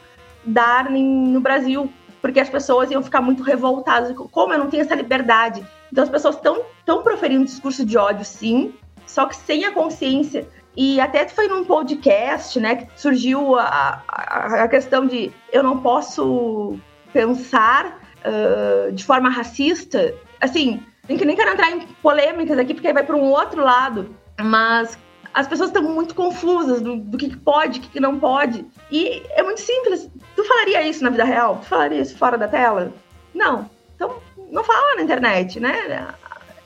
[0.45, 1.89] dar no Brasil
[2.23, 4.15] porque as pessoas iam ficar muito revoltadas.
[4.31, 5.61] Como eu não tenho essa liberdade?
[5.91, 8.73] Então as pessoas estão tão proferindo discurso de ódio, sim,
[9.05, 10.47] só que sem a consciência.
[10.73, 15.79] E até foi num podcast, né, que surgiu a, a, a questão de eu não
[15.81, 16.79] posso
[17.11, 20.15] pensar uh, de forma racista.
[20.39, 24.15] Assim, nem quero entrar em polêmicas aqui, porque vai para um outro lado.
[24.39, 24.97] Mas
[25.33, 28.65] as pessoas estão muito confusas do, do que, pode, o que, não pode.
[28.91, 30.09] E é muito simples.
[30.35, 31.57] Tu falaria isso na vida real?
[31.61, 32.93] Tu falaria isso fora da tela?
[33.33, 33.69] Não.
[33.95, 34.17] Então,
[34.51, 36.07] não fala na internet, né?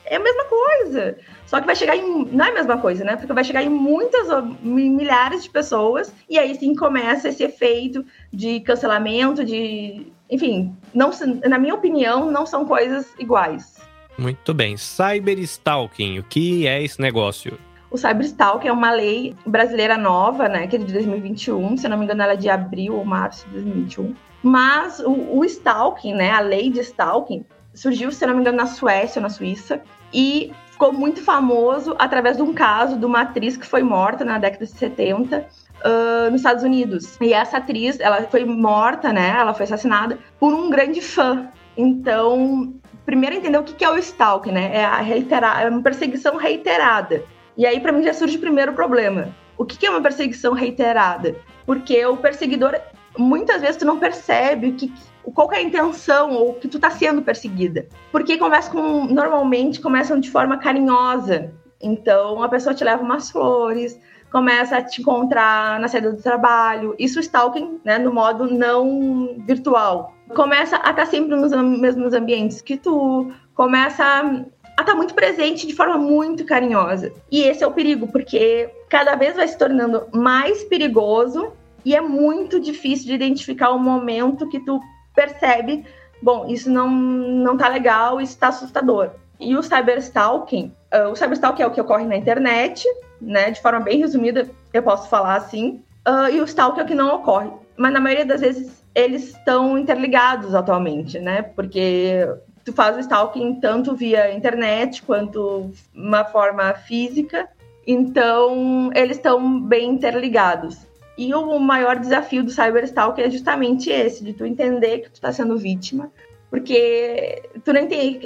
[0.06, 1.17] É a mesma coisa.
[1.45, 2.25] Só que vai chegar em.
[2.25, 3.15] Não é a mesma coisa, né?
[3.15, 4.27] Porque vai chegar em muitas,
[4.62, 10.08] milhares de pessoas, e aí sim começa esse efeito de cancelamento, de.
[10.30, 11.12] Enfim, não,
[11.47, 13.77] na minha opinião, não são coisas iguais.
[14.17, 14.75] Muito bem.
[14.75, 17.58] Cyberstalking, o que é esse negócio?
[17.89, 22.04] O Cyberstalk é uma lei brasileira nova, né, que é de 2021, se não me
[22.04, 24.13] engano ela é de abril ou março de 2021.
[24.43, 28.65] Mas o, o stalking, né, a lei de stalking, surgiu, se não me engano, na
[28.65, 29.82] Suécia ou na Suíça,
[30.13, 34.38] e ficou muito famoso através de um caso de uma atriz que foi morta na
[34.38, 37.17] década de 70 uh, nos Estados Unidos.
[37.21, 41.47] E essa atriz, ela foi morta, né, ela foi assassinada por um grande fã.
[41.76, 42.73] Então,
[43.06, 47.23] primeiro entender o que é o stalking, né, é, a reiterar, é uma perseguição reiterada.
[47.58, 49.36] E aí, para mim, já surge o primeiro problema.
[49.58, 51.36] O que é uma perseguição reiterada?
[51.65, 52.80] Porque o perseguidor,
[53.17, 54.93] muitas vezes, tu não percebe que,
[55.34, 57.88] qual é a intenção ou que tu tá sendo perseguida.
[58.12, 61.52] Porque conversa com, normalmente, começam de forma carinhosa.
[61.82, 64.00] Então, a pessoa te leva umas flores,
[64.32, 66.96] começa a te encontrar na saída do trabalho.
[67.00, 70.13] Isso stalking, né, no modo não virtual.
[70.36, 74.46] Começa a estar tá sempre nos mesmos ambientes que tu, começa
[74.77, 77.11] a tá muito presente de forma muito carinhosa.
[77.31, 81.51] E esse é o perigo, porque cada vez vai se tornando mais perigoso
[81.83, 84.79] e é muito difícil de identificar o momento que tu
[85.15, 85.83] percebe,
[86.21, 89.09] bom, isso não, não tá legal, isso tá assustador.
[89.39, 92.87] E o cyberstalking, uh, o cyberstalking é o que ocorre na internet,
[93.19, 93.49] né?
[93.49, 95.83] De forma bem resumida, eu posso falar assim.
[96.07, 97.49] Uh, e o stalking é o que não ocorre.
[97.75, 101.41] Mas na maioria das vezes eles estão interligados atualmente, né?
[101.41, 102.27] Porque
[102.67, 107.47] tu faz o stalking tanto via internet quanto uma forma física.
[107.88, 110.86] Então, eles estão bem interligados.
[111.17, 115.32] E o maior desafio do cyberstalking é justamente esse, de tu entender que tu está
[115.32, 116.12] sendo vítima,
[116.49, 118.19] porque tu nem tem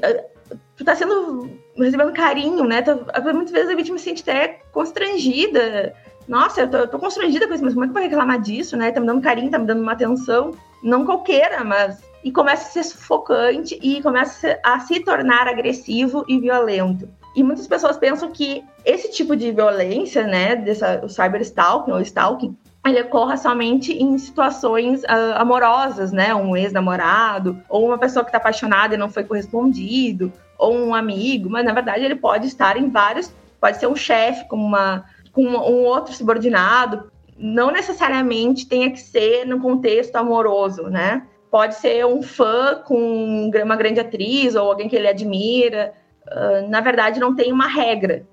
[0.76, 2.82] tu tá sendo recebendo carinho, né?
[2.82, 2.92] Tu,
[3.36, 5.94] muitas vezes a vítima se sente até constrangida.
[6.28, 8.76] Nossa, eu tô, eu tô constrangida com isso, mas como é que vai reclamar disso,
[8.76, 8.92] né?
[8.92, 10.52] Tá me dando carinho, tá me dando uma atenção,
[10.82, 16.40] não qualquer, mas e começa a ser sufocante e começa a se tornar agressivo e
[16.40, 17.08] violento.
[17.36, 22.56] E muitas pessoas pensam que esse tipo de violência, né, dessa, o cyberstalking ou stalking,
[22.86, 28.38] ele ocorra somente em situações uh, amorosas, né, um ex-namorado, ou uma pessoa que está
[28.38, 32.90] apaixonada e não foi correspondido, ou um amigo, mas na verdade ele pode estar em
[32.90, 39.00] vários, pode ser um chefe com uma com um outro subordinado, não necessariamente tenha que
[39.00, 41.26] ser no contexto amoroso, né?
[41.52, 45.94] Pode ser um fã com uma grande atriz ou alguém que ele admira.
[46.26, 48.26] Uh, na verdade, não tem uma regra.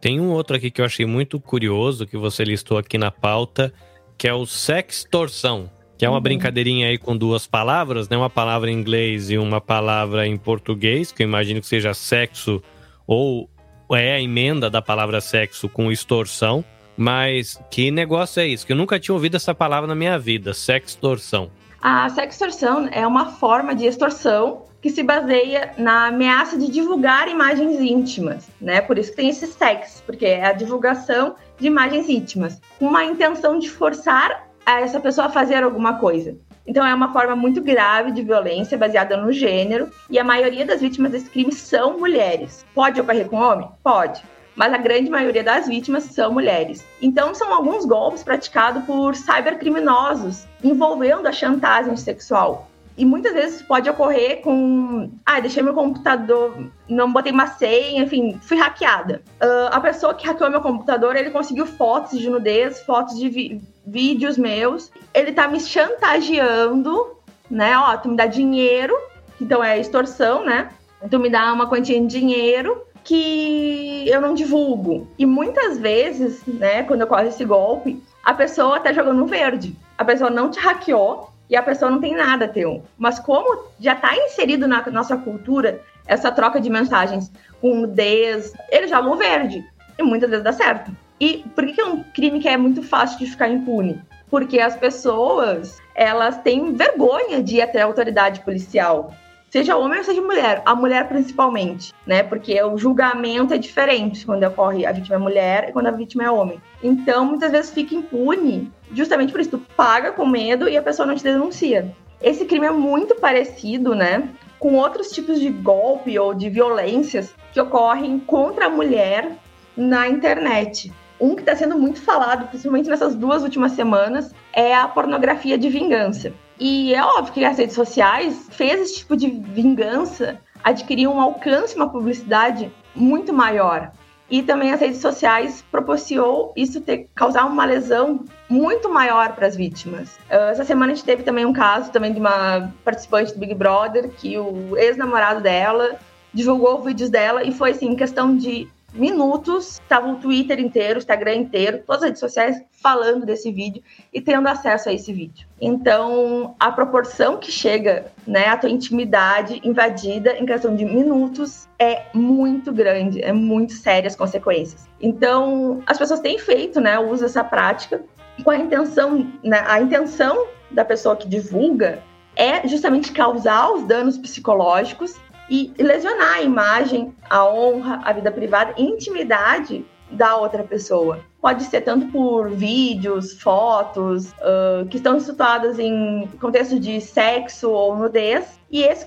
[0.00, 3.72] Tem um outro aqui que eu achei muito curioso, que você listou aqui na pauta,
[4.16, 6.22] que é o sextorção, que é uma uhum.
[6.22, 8.16] brincadeirinha aí com duas palavras, né?
[8.16, 12.62] Uma palavra em inglês e uma palavra em português, que eu imagino que seja sexo
[13.06, 13.48] ou
[13.92, 16.64] é a emenda da palavra sexo com extorsão.
[16.96, 18.66] Mas que negócio é isso?
[18.66, 21.50] Que eu nunca tinha ouvido essa palavra na minha vida, sextorção.
[21.82, 27.80] A sextorção é uma forma de extorsão que se baseia na ameaça de divulgar imagens
[27.80, 28.82] íntimas, né?
[28.82, 33.02] Por isso que tem esse sex, porque é a divulgação de imagens íntimas, com uma
[33.02, 36.36] intenção de forçar essa pessoa a fazer alguma coisa.
[36.66, 40.82] Então é uma forma muito grave de violência baseada no gênero e a maioria das
[40.82, 42.64] vítimas desse crime são mulheres.
[42.74, 43.68] Pode ocorrer com homem?
[43.82, 44.22] Pode.
[44.60, 46.84] Mas a grande maioria das vítimas são mulheres.
[47.00, 52.68] Então, são alguns golpes praticados por cybercriminosos envolvendo a chantagem sexual.
[52.94, 55.10] E muitas vezes pode ocorrer com.
[55.24, 56.54] Ah, deixei meu computador,
[56.86, 59.22] não botei uma senha, enfim, fui hackeada.
[59.42, 64.36] Uh, a pessoa que hackeou meu computador, ele conseguiu fotos de nudez, fotos de vídeos
[64.36, 64.92] meus.
[65.14, 67.16] Ele tá me chantageando,
[67.50, 67.78] né?
[67.78, 68.94] Ó, tu me dá dinheiro,
[69.40, 70.68] então é extorsão, né?
[71.10, 75.08] Tu me dá uma quantia de dinheiro que eu não divulgo.
[75.18, 79.76] E muitas vezes, né, quando ocorre esse golpe, a pessoa tá jogando verde.
[79.96, 82.82] A pessoa não te hackeou, e a pessoa não tem nada teu.
[82.96, 88.88] Mas como já está inserido na nossa cultura essa troca de mensagens com nudez, eles
[88.88, 89.64] jogam verde.
[89.98, 90.92] E muitas vezes dá certo.
[91.18, 94.00] E por que é um crime que é muito fácil de ficar impune?
[94.30, 99.12] Porque as pessoas, elas têm vergonha de ir até a autoridade policial.
[99.50, 102.22] Seja homem ou seja mulher, a mulher principalmente, né?
[102.22, 106.22] Porque o julgamento é diferente quando ocorre a vítima é mulher e quando a vítima
[106.22, 106.62] é homem.
[106.80, 111.04] Então, muitas vezes fica impune, justamente por isso, tu paga com medo e a pessoa
[111.04, 111.92] não te denuncia.
[112.22, 114.28] Esse crime é muito parecido, né?
[114.60, 119.32] Com outros tipos de golpe ou de violências que ocorrem contra a mulher
[119.76, 120.92] na internet.
[121.20, 125.68] Um que está sendo muito falado, principalmente nessas duas últimas semanas, é a pornografia de
[125.68, 126.32] vingança.
[126.60, 131.74] E é óbvio que as redes sociais fez esse tipo de vingança adquirir um alcance,
[131.74, 133.90] uma publicidade muito maior.
[134.30, 139.56] E também as redes sociais proporcionou isso ter, causar uma lesão muito maior para as
[139.56, 140.10] vítimas.
[140.30, 143.54] Uh, essa semana a gente teve também um caso também de uma participante do Big
[143.54, 145.98] Brother que o ex-namorado dela
[146.32, 151.34] divulgou vídeos dela e foi assim, questão de minutos, estava o Twitter inteiro, o Instagram
[151.34, 155.46] inteiro, todas as redes sociais falando desse vídeo e tendo acesso a esse vídeo.
[155.60, 162.06] Então, a proporção que chega, né, a tua intimidade invadida em questão de minutos é
[162.14, 164.88] muito grande, é muito séria as consequências.
[165.00, 168.02] Então, as pessoas têm feito, né, o uso dessa prática
[168.42, 172.02] com a intenção, né, a intenção da pessoa que divulga
[172.36, 175.16] é justamente causar os danos psicológicos
[175.50, 181.20] e lesionar a imagem, a honra, a vida privada, intimidade da outra pessoa.
[181.40, 187.96] Pode ser tanto por vídeos, fotos, uh, que estão situadas em contexto de sexo ou
[187.96, 188.60] nudez.
[188.70, 189.04] E esse,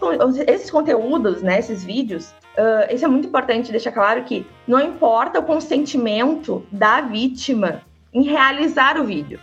[0.48, 5.40] esses conteúdos, né, esses vídeos, uh, isso é muito importante deixar claro que não importa
[5.40, 7.82] o consentimento da vítima
[8.14, 9.40] em realizar o vídeo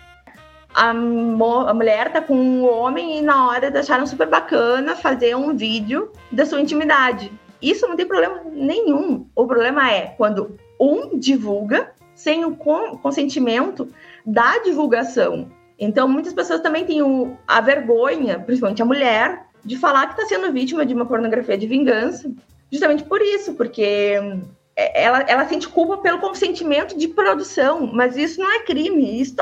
[0.75, 5.57] a, a mulher tá com um homem e na hora acharam super bacana fazer um
[5.57, 7.33] vídeo da sua intimidade.
[7.61, 9.27] Isso não tem problema nenhum.
[9.35, 13.89] O problema é quando um divulga sem o consentimento
[14.25, 15.51] da divulgação.
[15.79, 20.27] Então, muitas pessoas também têm o, a vergonha, principalmente a mulher, de falar que está
[20.27, 22.31] sendo vítima de uma pornografia de vingança,
[22.71, 24.19] justamente por isso, porque
[24.77, 29.35] é, ela, ela sente culpa pelo consentimento de produção, mas isso não é crime, isso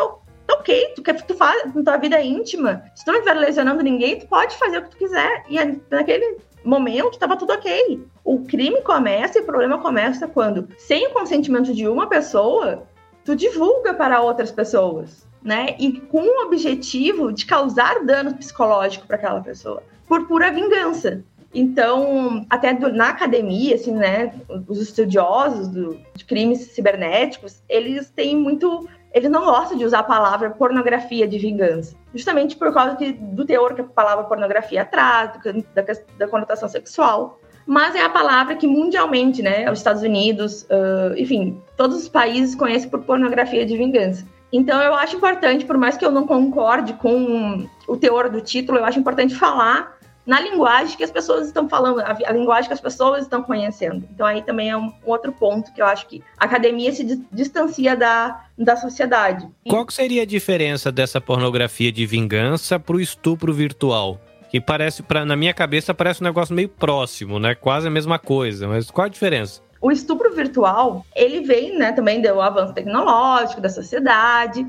[0.52, 4.18] ok, tu, quer, tu faz na tua vida íntima, se tu não estiver lesionando ninguém,
[4.18, 5.44] tu pode fazer o que tu quiser.
[5.48, 5.56] E
[5.90, 8.04] naquele momento estava tudo ok.
[8.24, 12.84] O crime começa e o problema começa quando, sem o consentimento de uma pessoa,
[13.24, 15.76] tu divulga para outras pessoas, né?
[15.78, 21.22] E com o objetivo de causar dano psicológico para aquela pessoa, por pura vingança.
[21.54, 24.34] Então, até do, na academia, assim, né,
[24.66, 30.04] os estudiosos do, de crimes cibernéticos, eles têm muito ele não gosta de usar a
[30.04, 35.32] palavra pornografia de vingança, justamente por causa do teor que a palavra pornografia traz,
[35.74, 35.84] da,
[36.18, 37.40] da conotação sexual.
[37.66, 42.54] Mas é a palavra que mundialmente, né, os Estados Unidos, uh, enfim, todos os países
[42.54, 44.24] conhecem por pornografia de vingança.
[44.50, 48.78] Então eu acho importante, por mais que eu não concorde com o teor do título,
[48.78, 49.97] eu acho importante falar
[50.28, 54.06] na linguagem que as pessoas estão falando, a, a, linguagem que as pessoas estão conhecendo.
[54.12, 57.02] Então aí também é um, um outro ponto que eu acho que a academia se
[57.32, 59.48] distancia da, da sociedade.
[59.66, 64.20] Qual seria a diferença dessa pornografia de vingança para o estupro virtual?
[64.50, 67.54] Que parece, pra, na minha cabeça, parece um negócio meio próximo, né?
[67.54, 68.68] Quase a mesma coisa.
[68.68, 69.62] Mas qual a diferença?
[69.80, 74.66] O estupro virtual, ele vem, né, também do avanço tecnológico, da sociedade,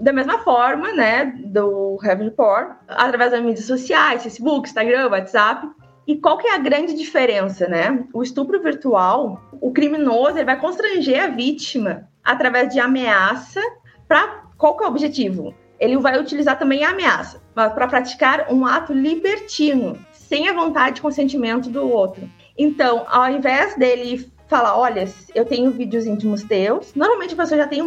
[0.00, 5.68] da mesma forma, né, do Heaven Porn, através das mídias sociais, Facebook, Instagram, WhatsApp.
[6.06, 8.04] E qual que é a grande diferença, né?
[8.12, 13.60] O estupro virtual, o criminoso, ele vai constranger a vítima através de ameaça
[14.08, 15.54] para qual que é o objetivo?
[15.78, 21.02] Ele vai utilizar também a ameaça, para praticar um ato libertino, sem a vontade e
[21.02, 22.28] consentimento do outro.
[22.58, 27.66] Então, ao invés dele falar, olha, eu tenho vídeos íntimos teus, normalmente a pessoa já
[27.68, 27.80] tem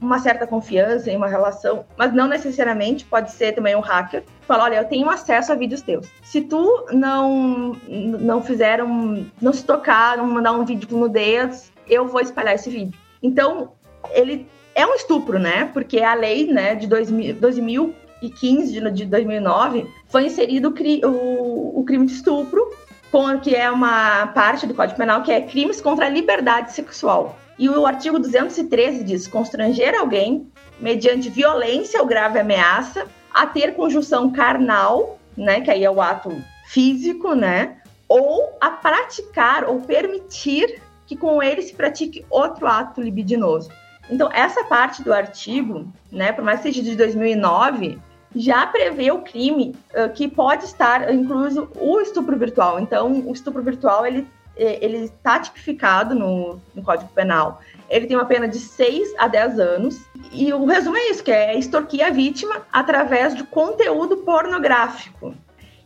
[0.00, 4.64] uma certa confiança em uma relação, mas não necessariamente, pode ser também um hacker, fala,
[4.64, 6.06] olha, eu tenho acesso a vídeos teus.
[6.22, 11.72] Se tu não não fizer um, não se tocar, não mandar um vídeo com nudez,
[11.88, 12.98] eu vou espalhar esse vídeo.
[13.22, 13.72] Então,
[14.10, 15.70] ele é um estupro, né?
[15.72, 20.74] Porque a lei, né, de 2000, 2015, de, de 2009, foi inserido
[21.04, 22.70] o, o crime de estupro,
[23.10, 27.36] com, que é uma parte do Código Penal, que é crimes contra a liberdade sexual.
[27.58, 34.30] E o artigo 213 diz: constranger alguém mediante violência ou grave ameaça a ter conjunção
[34.30, 36.30] carnal, né, que aí é o ato
[36.66, 37.78] físico, né,
[38.08, 43.70] ou a praticar ou permitir que com ele se pratique outro ato libidinoso.
[44.10, 47.98] Então, essa parte do artigo, né, por mais que seja de 2009,
[48.34, 52.78] já prevê o crime uh, que pode estar incluso o estupro virtual.
[52.78, 54.26] Então, o estupro virtual ele
[54.56, 57.60] ele está tipificado no, no, Código Penal.
[57.88, 60.00] Ele tem uma pena de 6 a 10 anos.
[60.32, 65.34] E o resumo é isso, que é extorquir a vítima através de conteúdo pornográfico.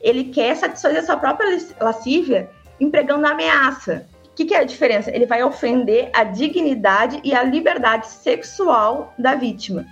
[0.00, 2.48] Ele quer satisfazer a sua própria lascívia
[2.80, 4.06] empregando ameaça.
[4.24, 5.10] O que, que é a diferença?
[5.14, 9.84] Ele vai ofender a dignidade e a liberdade sexual da vítima.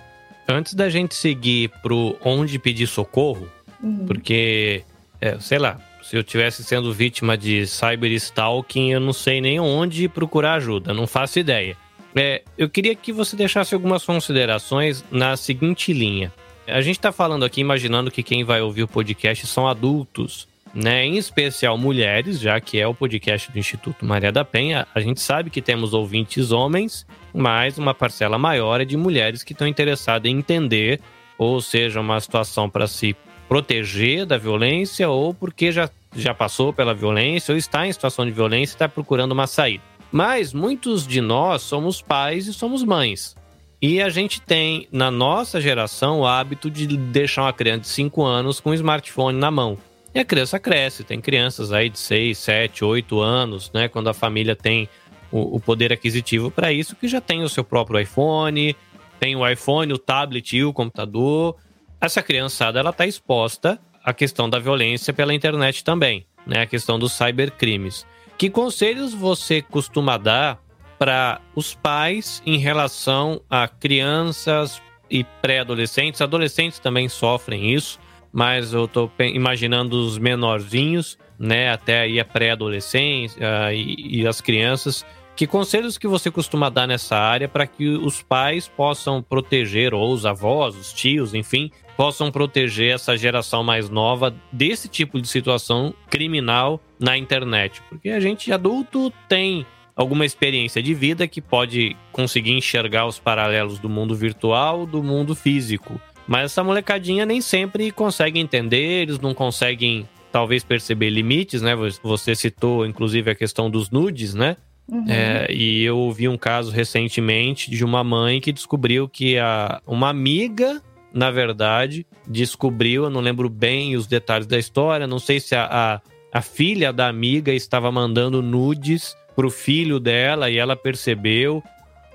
[0.49, 3.47] Antes da gente seguir pro onde pedir socorro,
[3.83, 4.07] uhum.
[4.07, 4.83] porque,
[5.21, 5.79] é, sei lá,
[6.09, 11.07] se eu tivesse sendo vítima de cyberstalking, eu não sei nem onde procurar ajuda, não
[11.07, 11.77] faço ideia.
[12.17, 16.33] É, eu queria que você deixasse algumas considerações na seguinte linha.
[16.67, 21.05] A gente está falando aqui, imaginando que quem vai ouvir o podcast são adultos, né?
[21.05, 24.87] Em especial mulheres, já que é o podcast do Instituto Maria da Penha.
[24.95, 29.53] A gente sabe que temos ouvintes homens, mas uma parcela maior é de mulheres que
[29.53, 31.03] estão interessadas em entender,
[31.37, 33.15] ou seja, uma situação para se
[33.49, 38.33] proteger da violência ou porque já, já passou pela violência ou está em situação de
[38.33, 39.83] violência e está procurando uma saída.
[40.11, 43.37] Mas muitos de nós somos pais e somos mães.
[43.81, 48.25] E a gente tem, na nossa geração, o hábito de deixar uma criança de 5
[48.25, 49.79] anos com um smartphone na mão.
[50.15, 53.87] E a criança cresce, tem crianças aí de 6, 7, 8 anos, né?
[53.87, 54.89] Quando a família tem
[55.31, 58.75] o, o poder aquisitivo para isso, que já tem o seu próprio iPhone,
[59.21, 61.55] tem o iPhone, o tablet e o computador.
[62.01, 66.63] Essa criançada ela está exposta à questão da violência pela internet também, né?
[66.63, 68.07] A questão dos cybercrimes.
[68.37, 70.61] Que conselhos você costuma dar
[70.99, 74.81] para os pais em relação a crianças
[75.11, 76.21] e pré-adolescentes?
[76.21, 77.99] Adolescentes também sofrem isso,
[78.33, 81.71] mas eu estou imaginando os menorzinhos, né?
[81.71, 85.05] Até aí a pré-adolescência uh, e, e as crianças.
[85.35, 90.13] Que conselhos que você costuma dar nessa área para que os pais possam proteger, ou
[90.13, 95.93] os avós, os tios, enfim, possam proteger essa geração mais nova desse tipo de situação
[96.09, 97.83] criminal na internet.
[97.89, 103.81] Porque a gente adulto tem alguma experiência de vida que pode conseguir enxergar os paralelos
[103.81, 106.01] do mundo virtual do mundo físico.
[106.25, 111.75] Mas essa molecadinha nem sempre consegue entender, eles não conseguem talvez perceber limites, né?
[112.05, 114.57] Você citou inclusive a questão dos nudes, né?
[114.89, 115.05] Uhum.
[115.09, 120.09] É, e eu ouvi um caso recentemente de uma mãe que descobriu que a, uma
[120.09, 120.81] amiga
[121.13, 125.65] na verdade, descobriu, eu não lembro bem os detalhes da história, não sei se a,
[125.65, 126.01] a,
[126.33, 131.63] a filha da amiga estava mandando nudes pro filho dela e ela percebeu,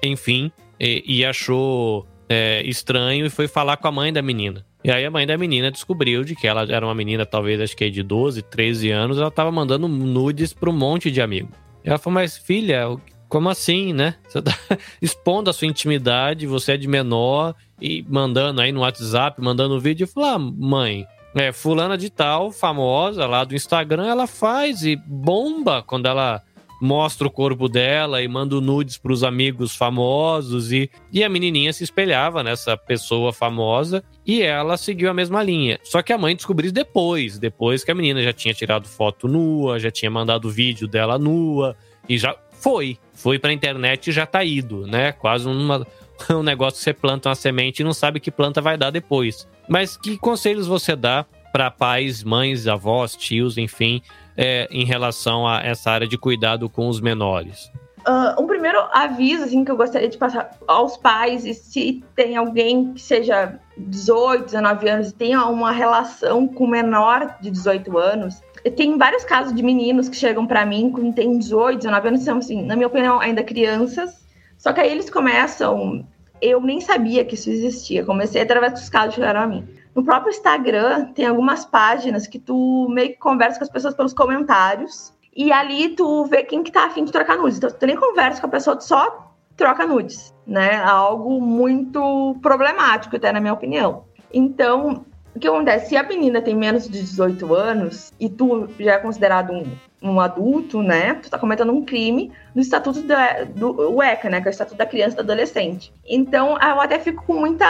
[0.04, 4.66] enfim, e, e achou é, estranho e foi falar com a mãe da menina.
[4.84, 7.76] E aí a mãe da menina descobriu de que ela era uma menina, talvez acho
[7.76, 11.50] que de 12, 13 anos, ela estava mandando nudes para um monte de amigo.
[11.86, 12.88] E ela falou, mas filha,
[13.30, 14.16] como assim, né?
[14.28, 14.54] Você tá
[15.02, 20.05] expondo a sua intimidade, você é de menor e mandando aí no WhatsApp, mandando vídeo.
[20.05, 21.05] Eu falei, ah, mãe,
[21.36, 26.41] é, fulana de tal, famosa lá do Instagram, ela faz e bomba quando ela
[26.81, 31.71] mostra o corpo dela e manda nudes para os amigos famosos e, e a menininha
[31.71, 35.79] se espelhava nessa pessoa famosa e ela seguiu a mesma linha.
[35.84, 39.79] Só que a mãe descobriu depois, depois que a menina já tinha tirado foto nua,
[39.79, 41.75] já tinha mandado vídeo dela nua
[42.07, 42.97] e já foi.
[43.13, 45.11] Foi pra internet e já tá ido, né?
[45.11, 45.86] Quase uma,
[46.36, 49.47] um negócio que você planta uma semente e não sabe que planta vai dar depois.
[49.67, 54.01] Mas que conselhos você dá para pais, mães, avós, tios, enfim,
[54.36, 57.71] é, em relação a essa área de cuidado com os menores?
[58.07, 62.36] Uh, um primeiro aviso assim, que eu gostaria de passar aos pais, e se tem
[62.36, 68.41] alguém que seja 18, 19 anos e tenha uma relação com menor de 18 anos,
[68.76, 72.38] tem vários casos de meninos que chegam para mim com tem 18, 19 anos, são
[72.39, 74.21] assim, na minha opinião, ainda crianças.
[74.57, 76.05] Só que aí eles começam,
[76.44, 78.06] eu nem sabia que isso existia.
[78.06, 79.66] Comecei através dos casos que chegaram a mim.
[79.96, 84.14] No próprio Instagram tem algumas páginas que tu meio que conversa com as pessoas pelos
[84.14, 87.58] comentários e ali tu vê quem que tá afim de trocar nudes.
[87.58, 90.76] Então tu nem conversa com a pessoa, tu só troca nudes, né?
[90.84, 94.06] Algo muito problemático, até na minha opinião.
[94.34, 95.89] Então, o que acontece?
[95.89, 99.64] Se a menina tem menos de 18 anos e tu já é considerado um,
[100.04, 101.16] um adulto, né?
[101.16, 104.41] Tu tá cometendo um crime no estatuto da, do ECA, né?
[104.41, 105.93] Que é o Estatuto da Criança e do Adolescente.
[106.06, 107.66] Então, eu até fico com muita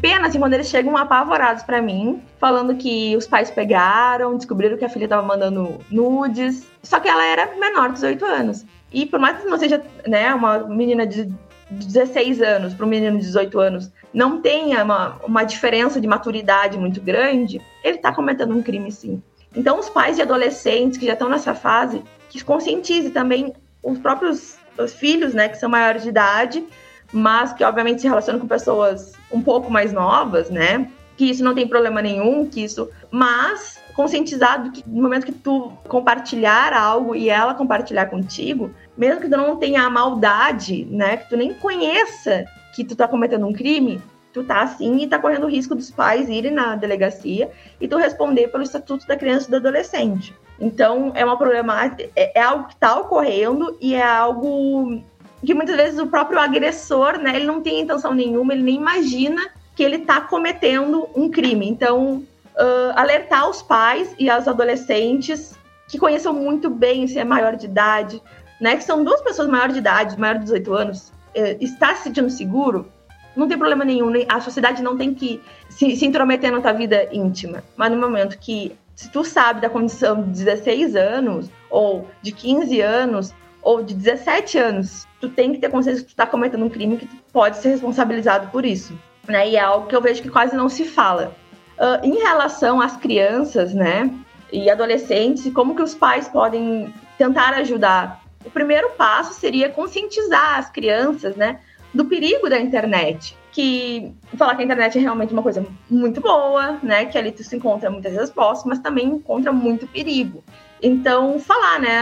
[0.00, 4.84] pena, assim, quando eles chegam apavorados para mim, falando que os pais pegaram, descobriram que
[4.84, 6.68] a filha tava mandando nudes.
[6.82, 8.66] Só que ela era menor de 18 anos.
[8.92, 11.32] E por mais que não seja, né, uma menina de
[11.70, 16.78] 16 anos para um menino de 18 anos não tenha uma, uma diferença de maturidade
[16.78, 19.20] muito grande, ele está cometendo um crime sim.
[19.54, 23.52] Então, os pais de adolescentes que já estão nessa fase, que conscientize também
[23.82, 26.64] os próprios os filhos, né, que são maiores de idade,
[27.12, 30.90] mas que obviamente se relacionam com pessoas um pouco mais novas, né?
[31.16, 35.72] Que isso não tem problema nenhum, que isso, mas conscientizado que no momento que tu
[35.86, 41.28] compartilhar algo e ela compartilhar contigo, mesmo que tu não tenha a maldade, né, que
[41.28, 42.44] tu nem conheça
[42.74, 44.02] que tu tá cometendo um crime,
[44.34, 47.96] tu tá assim e tá correndo o risco dos pais irem na delegacia e tu
[47.96, 50.34] responder pelo Estatuto da Criança e do Adolescente.
[50.60, 55.00] Então, é uma problemática, é, é algo que tá ocorrendo e é algo
[55.44, 59.40] que muitas vezes o próprio agressor, né, ele não tem intenção nenhuma, ele nem imagina
[59.76, 61.68] que ele tá cometendo um crime.
[61.68, 62.24] Então,
[62.56, 65.56] uh, alertar os pais e as adolescentes
[65.88, 68.20] que conheçam muito bem se é maior de idade,
[68.60, 71.12] né, que são duas pessoas maior de idade, maior de 18 anos,
[71.60, 72.88] está se sentindo seguro,
[73.36, 77.08] não tem problema nenhum, a sociedade não tem que se, se intrometer na tua vida
[77.12, 77.62] íntima.
[77.76, 82.80] Mas no momento que, se tu sabe da condição de 16 anos, ou de 15
[82.80, 86.68] anos, ou de 17 anos, tu tem que ter consciência que tu tá cometendo um
[86.68, 88.96] crime que tu pode ser responsabilizado por isso.
[89.26, 89.50] Né?
[89.50, 91.34] E é algo que eu vejo que quase não se fala.
[91.78, 94.08] Uh, em relação às crianças, né,
[94.52, 98.22] e adolescentes, como que os pais podem tentar ajudar?
[98.44, 101.58] O primeiro passo seria conscientizar as crianças, né,
[101.94, 103.36] do perigo da internet.
[103.52, 107.04] Que falar que a internet é realmente uma coisa muito boa, né?
[107.04, 110.42] Que ali tu se encontra muitas respostas, mas também encontra muito perigo.
[110.82, 112.00] Então, falar, né?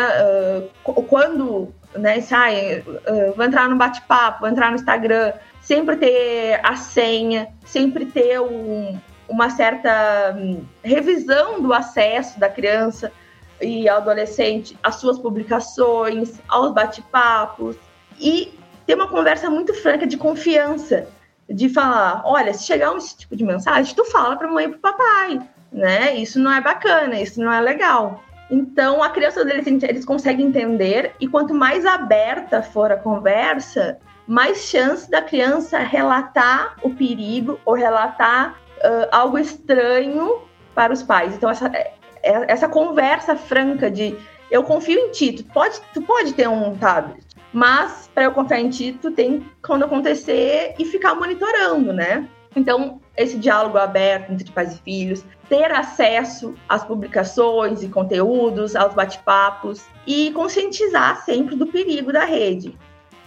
[0.87, 2.21] Uh, quando, né?
[2.23, 8.07] Sai, uh, vou entrar no bate-papo, vou entrar no Instagram, sempre ter a senha, sempre
[8.07, 13.13] ter um, uma certa um, revisão do acesso da criança
[13.61, 17.77] e adolescente às suas publicações, aos bate-papos
[18.19, 18.53] e
[18.93, 21.07] ter uma conversa muito franca de confiança,
[21.49, 24.93] de falar, olha, se chegar um tipo de mensagem, tu fala para mãe e para
[24.93, 25.41] papai,
[25.73, 26.15] né?
[26.15, 28.23] Isso não é bacana, isso não é legal.
[28.51, 34.59] Então, a criança adolescente, eles conseguem entender e quanto mais aberta for a conversa, mais
[34.59, 40.43] chance da criança relatar o perigo ou relatar uh, algo estranho
[40.75, 41.35] para os pais.
[41.35, 44.15] Então, essa, é, essa conversa franca de
[44.51, 48.61] eu confio em ti, tu pode, tu pode ter um tablet, mas para eu confiar
[48.61, 52.29] em ti, tu tem quando acontecer e ficar monitorando, né?
[52.55, 58.95] Então, esse diálogo aberto entre pais e filhos, ter acesso às publicações e conteúdos, aos
[58.95, 62.77] bate-papos e conscientizar sempre do perigo da rede.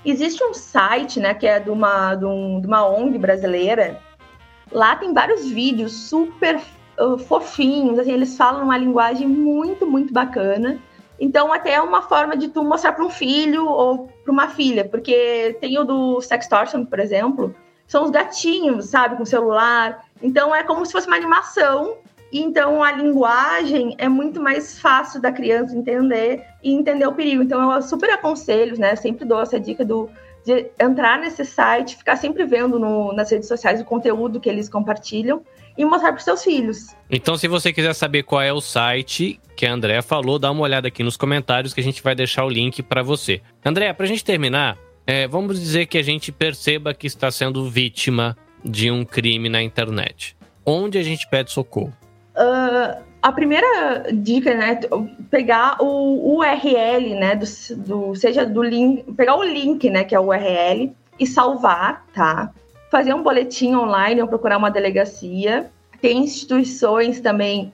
[0.04, 4.00] Existe um site, né, que é de uma, de, um, de uma ONG brasileira.
[4.72, 6.62] Lá tem vários vídeos super
[7.00, 10.80] uh, fofinhos, assim, eles falam uma linguagem muito, muito bacana
[11.20, 14.86] então, até é uma forma de tu mostrar para um filho ou para uma filha,
[14.86, 17.56] porque tem o do Sextortion, por exemplo,
[17.88, 20.06] são os gatinhos, sabe, com celular.
[20.22, 21.98] Então, é como se fosse uma animação.
[22.34, 27.44] Então, a linguagem é muito mais fácil da criança entender e entender o perigo.
[27.44, 28.96] Então, eu super aconselho, né?
[28.96, 30.10] Sempre dou essa dica do
[30.44, 34.70] de entrar nesse site, ficar sempre vendo no, nas redes sociais o conteúdo que eles
[34.70, 35.42] compartilham
[35.78, 36.96] e mostrar para seus filhos.
[37.10, 40.62] Então, se você quiser saber qual é o site que a Andrea falou, dá uma
[40.62, 43.42] olhada aqui nos comentários que a gente vai deixar o link para você.
[43.64, 47.70] Andrea, para a gente terminar, é, vamos dizer que a gente perceba que está sendo
[47.70, 50.36] vítima de um crime na internet.
[50.66, 51.94] Onde a gente pede socorro?
[52.36, 54.80] Uh, a primeira dica, né,
[55.30, 57.46] pegar o URL, né, do,
[57.78, 62.52] do, seja do link, pegar o link, né, que é o URL e salvar, tá?
[62.92, 65.70] Fazer um boletim online ou procurar uma delegacia.
[66.02, 67.74] Tem instituições também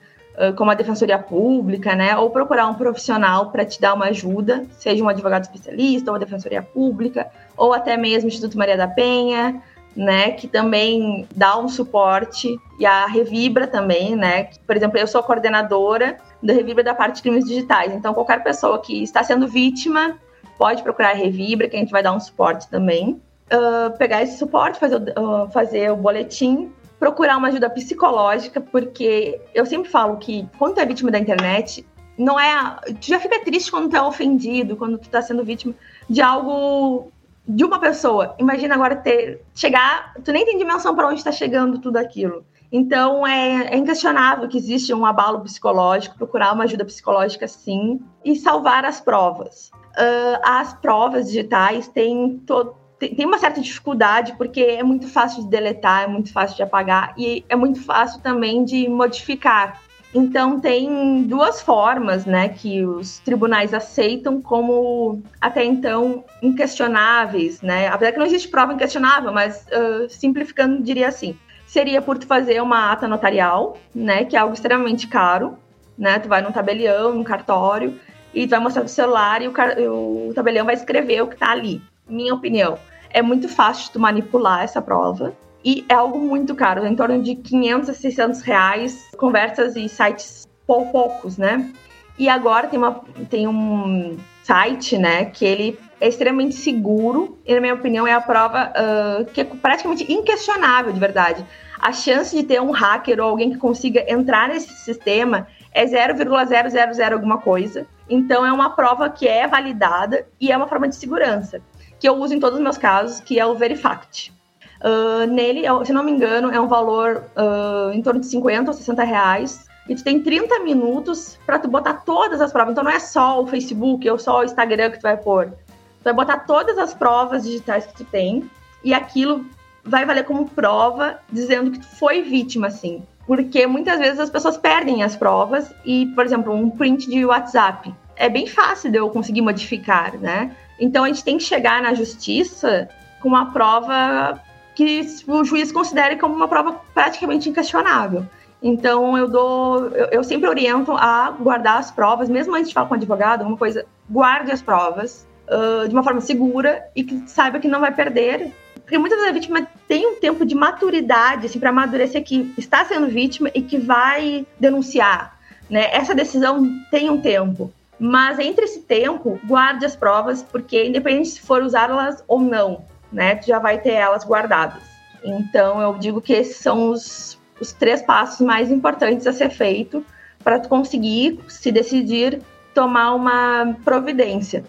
[0.56, 2.16] como a Defensoria Pública, né?
[2.16, 6.18] Ou procurar um profissional para te dar uma ajuda, seja um advogado especialista, ou a
[6.18, 9.62] Defensoria Pública, ou até mesmo o Instituto Maria da Penha,
[9.94, 10.30] né?
[10.30, 12.48] Que também dá um suporte.
[12.80, 14.48] E a Revibra também, né?
[14.66, 17.92] Por exemplo, eu sou coordenadora da Revibra da parte de crimes digitais.
[17.92, 20.16] Então, qualquer pessoa que está sendo vítima
[20.56, 23.20] pode procurar a Revibra, que a gente vai dar um suporte também.
[23.52, 26.72] Uh, pegar esse suporte, fazer, uh, fazer o boletim
[27.02, 31.84] procurar uma ajuda psicológica, porque eu sempre falo que quando tu é vítima da internet,
[32.16, 32.76] não é.
[33.00, 35.74] Tu já fica triste quando tu é ofendido, quando tu tá sendo vítima
[36.08, 37.10] de algo
[37.46, 38.36] de uma pessoa.
[38.38, 42.44] Imagina agora ter chegar, tu nem tem dimensão para onde está chegando tudo aquilo.
[42.70, 48.36] Então é, é, inquestionável que existe um abalo psicológico, procurar uma ajuda psicológica sim e
[48.36, 49.70] salvar as provas.
[49.98, 52.74] Uh, as provas digitais têm, to,
[53.10, 57.14] tem uma certa dificuldade porque é muito fácil de deletar, é muito fácil de apagar
[57.16, 59.80] e é muito fácil também de modificar.
[60.14, 67.88] Então tem duas formas, né, que os tribunais aceitam como até então inquestionáveis, né?
[67.88, 71.34] Apesar que não existe prova inquestionável, mas uh, simplificando diria assim,
[71.66, 75.56] seria por tu fazer uma ata notarial, né, que é algo extremamente caro,
[75.96, 76.18] né?
[76.18, 77.98] Tu vai num tabelião, num cartório
[78.34, 81.50] e tu vai mostrar do celular e o, o tabelião vai escrever o que tá
[81.50, 81.80] ali.
[82.06, 82.78] Minha opinião,
[83.12, 85.34] é muito fácil tu manipular essa prova,
[85.64, 90.46] e é algo muito caro, em torno de 500 a 600 reais, conversas e sites
[90.66, 91.72] pou poucos, né?
[92.18, 93.00] E agora tem, uma,
[93.30, 98.20] tem um site, né, que ele é extremamente seguro e, na minha opinião, é a
[98.20, 101.44] prova uh, que é praticamente inquestionável, de verdade.
[101.80, 107.12] A chance de ter um hacker ou alguém que consiga entrar nesse sistema é 0,000
[107.12, 107.86] alguma coisa.
[108.08, 111.60] Então, é uma prova que é validada e é uma forma de segurança,
[112.02, 114.32] que eu uso em todos os meus casos, que é o Verifact.
[114.80, 118.76] Uh, nele, se não me engano, é um valor uh, em torno de 50 ou
[118.76, 119.66] 60 reais.
[119.88, 122.72] E tu tem 30 minutos para tu botar todas as provas.
[122.72, 125.50] Então não é só o Facebook ou só o Instagram que tu vai pôr.
[125.50, 128.50] Tu vai botar todas as provas digitais que tu tem
[128.82, 129.46] e aquilo
[129.84, 133.04] vai valer como prova dizendo que tu foi vítima, assim.
[133.28, 137.94] Porque muitas vezes as pessoas perdem as provas e, por exemplo, um print de WhatsApp.
[138.16, 140.50] É bem fácil de eu conseguir modificar, né?
[140.78, 142.88] Então a gente tem que chegar na justiça
[143.20, 144.40] com uma prova
[144.74, 148.26] que o juiz considere como uma prova praticamente inquestionável.
[148.62, 152.86] Então eu dou, eu, eu, sempre oriento a guardar as provas, mesmo antes de falar
[152.86, 157.22] com o advogado, uma coisa, guarde as provas uh, de uma forma segura e que
[157.26, 158.52] saiba que não vai perder.
[158.82, 162.84] Porque muitas vezes a vítima tem um tempo de maturidade assim, para amadurecer que está
[162.84, 165.38] sendo vítima e que vai denunciar.
[165.68, 165.88] Né?
[165.92, 167.72] Essa decisão tem um tempo.
[168.02, 173.36] Mas entre esse tempo, guarde as provas, porque independente se for usá-las ou não, né?
[173.36, 174.82] Tu já vai ter elas guardadas.
[175.22, 180.04] Então eu digo que esses são os, os três passos mais importantes a ser feito
[180.42, 182.42] para tu conseguir se decidir
[182.74, 184.64] tomar uma providência.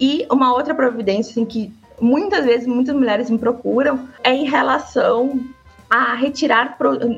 [0.00, 5.40] E uma outra providência assim, que muitas vezes muitas mulheres me procuram é em relação
[5.88, 6.76] a retirar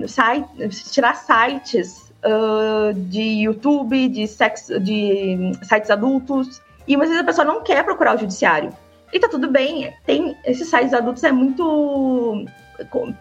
[0.08, 0.46] site,
[0.92, 6.61] tirar sites uh, de YouTube, de, sex, de sites adultos.
[6.87, 8.72] E muitas vezes a pessoa não quer procurar o judiciário.
[9.12, 9.93] E tá tudo bem.
[10.05, 12.45] Tem esses sites adultos é muito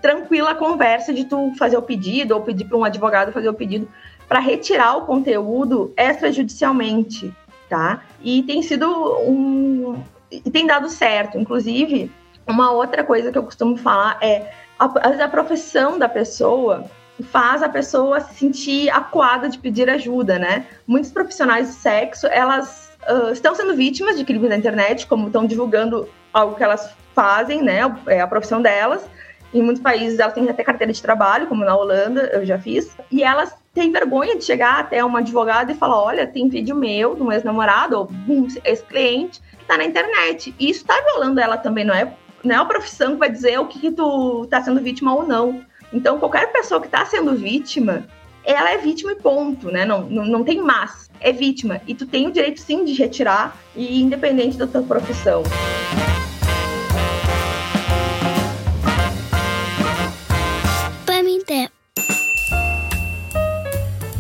[0.02, 3.54] tranquila a conversa de tu fazer o pedido ou pedir para um advogado fazer o
[3.54, 3.88] pedido
[4.28, 7.32] para retirar o conteúdo extrajudicialmente,
[7.70, 8.02] tá?
[8.24, 8.88] E tem sido
[9.20, 10.02] um
[10.32, 12.12] e tem dado certo, inclusive,
[12.48, 16.86] uma outra coisa que eu costumo falar é a, a profissão da pessoa
[17.22, 20.66] faz a pessoa se sentir acuada de pedir ajuda, né?
[20.88, 25.46] Muitos profissionais de sexo, elas uh, estão sendo vítimas de crimes na internet, como estão
[25.46, 27.80] divulgando algo que elas fazem, né?
[28.08, 29.06] É a profissão delas.
[29.54, 32.98] Em muitos países elas têm até carteira de trabalho, como na Holanda, eu já fiz.
[33.12, 37.16] E elas têm vergonha de chegar até uma advogada e falar: olha, tem vídeo meu
[37.16, 40.56] de um ex-namorado ou um ex-cliente que está na internet.
[40.60, 42.12] E isso está violando ela também, não é?
[42.44, 45.26] Não é a profissão que vai dizer o que, que tu está sendo vítima ou
[45.26, 45.64] não.
[45.94, 48.08] Então, qualquer pessoa que está sendo vítima,
[48.44, 49.86] ela é vítima e ponto, né?
[49.86, 51.10] Não, não, não tem mais.
[51.20, 51.80] É vítima.
[51.88, 55.44] E tu tem o direito sim de retirar, e independente da tua profissão.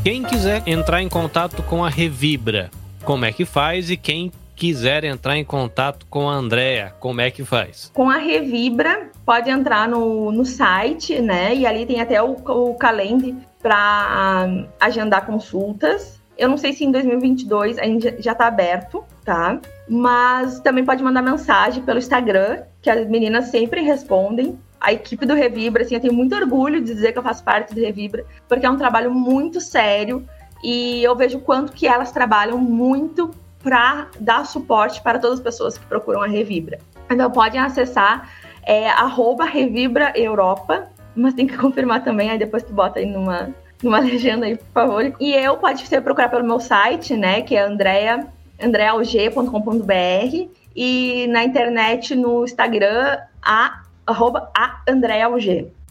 [0.03, 2.69] Quem quiser entrar em contato com a Revibra,
[3.05, 3.89] como é que faz?
[3.89, 7.89] E quem quiser entrar em contato com a Andrea, como é que faz?
[7.93, 11.55] Com a Revibra, pode entrar no, no site, né?
[11.55, 16.21] E ali tem até o, o calendar para agendar consultas.
[16.37, 19.59] Eu não sei se em 2022 a gente já está aberto, tá?
[19.87, 24.59] Mas também pode mandar mensagem pelo Instagram, que as meninas sempre respondem.
[24.81, 27.73] A equipe do Revibra, assim, eu tenho muito orgulho de dizer que eu faço parte
[27.73, 30.27] do Revibra, porque é um trabalho muito sério
[30.61, 35.77] e eu vejo quanto que elas trabalham muito para dar suporte para todas as pessoas
[35.77, 36.79] que procuram a Revibra.
[37.09, 38.29] Então podem acessar
[38.65, 43.49] é, arroba Revibra Europa, mas tem que confirmar também, aí depois tu bota aí numa,
[43.81, 45.13] numa legenda aí, por favor.
[45.19, 48.27] E eu pode ser procurar pelo meu site, né, que é andrea,
[48.61, 54.81] andrealg.com.br e na internet, no Instagram, a, arroba a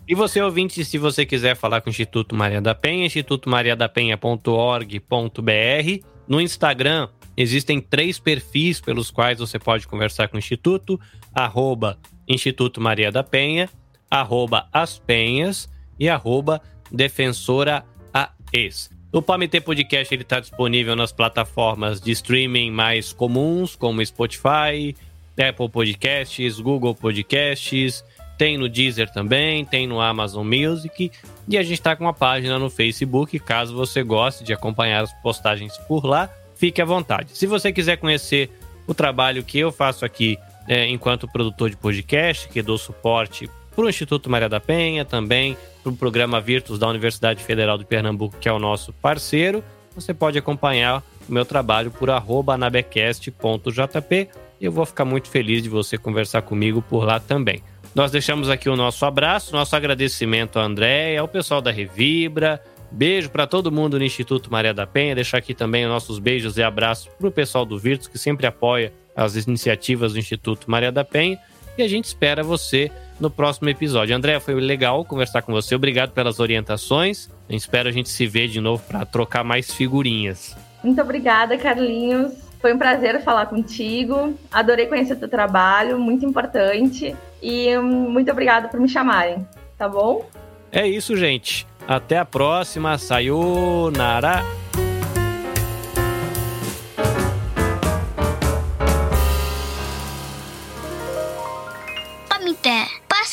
[0.08, 6.06] E você, ouvinte, se você quiser falar com o Instituto Maria da Penha, institutomariadapenha.org.br.
[6.26, 10.98] No Instagram, existem três perfis pelos quais você pode conversar com o Instituto,
[11.32, 11.98] arroba
[12.28, 13.68] Instituto Maria da Penha,
[14.10, 15.68] arroba As Penhas
[15.98, 16.60] e arroba
[16.90, 18.90] Defensora AES.
[19.12, 24.96] O PAMT Podcast está disponível nas plataformas de streaming mais comuns, como Spotify,
[25.38, 28.04] Apple Podcasts, Google Podcasts,
[28.38, 31.12] tem no Deezer também, tem no Amazon Music
[31.46, 35.12] e a gente está com uma página no Facebook, caso você goste de acompanhar as
[35.22, 37.36] postagens por lá, fique à vontade.
[37.36, 38.50] Se você quiser conhecer
[38.86, 40.38] o trabalho que eu faço aqui
[40.68, 45.56] é, enquanto produtor de podcast, que dou suporte para o Instituto Maria da Penha, também
[45.82, 50.14] para o programa Virtus da Universidade Federal de Pernambuco, que é o nosso parceiro, você
[50.14, 54.28] pode acompanhar o meu trabalho por anabecast.jp
[54.62, 57.60] eu vou ficar muito feliz de você conversar comigo por lá também.
[57.96, 62.62] Nós deixamos aqui o nosso abraço, nosso agradecimento a André, ao pessoal da Revibra.
[62.88, 65.16] Beijo para todo mundo no Instituto Maria da Penha.
[65.16, 68.92] Deixar aqui também nossos beijos e abraços para o pessoal do Virtus, que sempre apoia
[69.14, 71.38] as iniciativas do Instituto Maria da Penha.
[71.76, 74.14] E a gente espera você no próximo episódio.
[74.14, 75.74] André, foi legal conversar com você.
[75.74, 77.30] Obrigado pelas orientações.
[77.48, 80.56] Eu espero a gente se ver de novo para trocar mais figurinhas.
[80.82, 82.32] Muito obrigada, Carlinhos.
[82.60, 84.34] Foi um prazer falar contigo.
[84.50, 87.16] Adorei conhecer o teu trabalho, muito importante.
[87.42, 89.46] E muito obrigada por me chamarem,
[89.76, 90.28] tá bom?
[90.70, 91.66] É isso, gente.
[91.88, 92.96] Até a próxima.
[92.98, 94.42] Sayonara.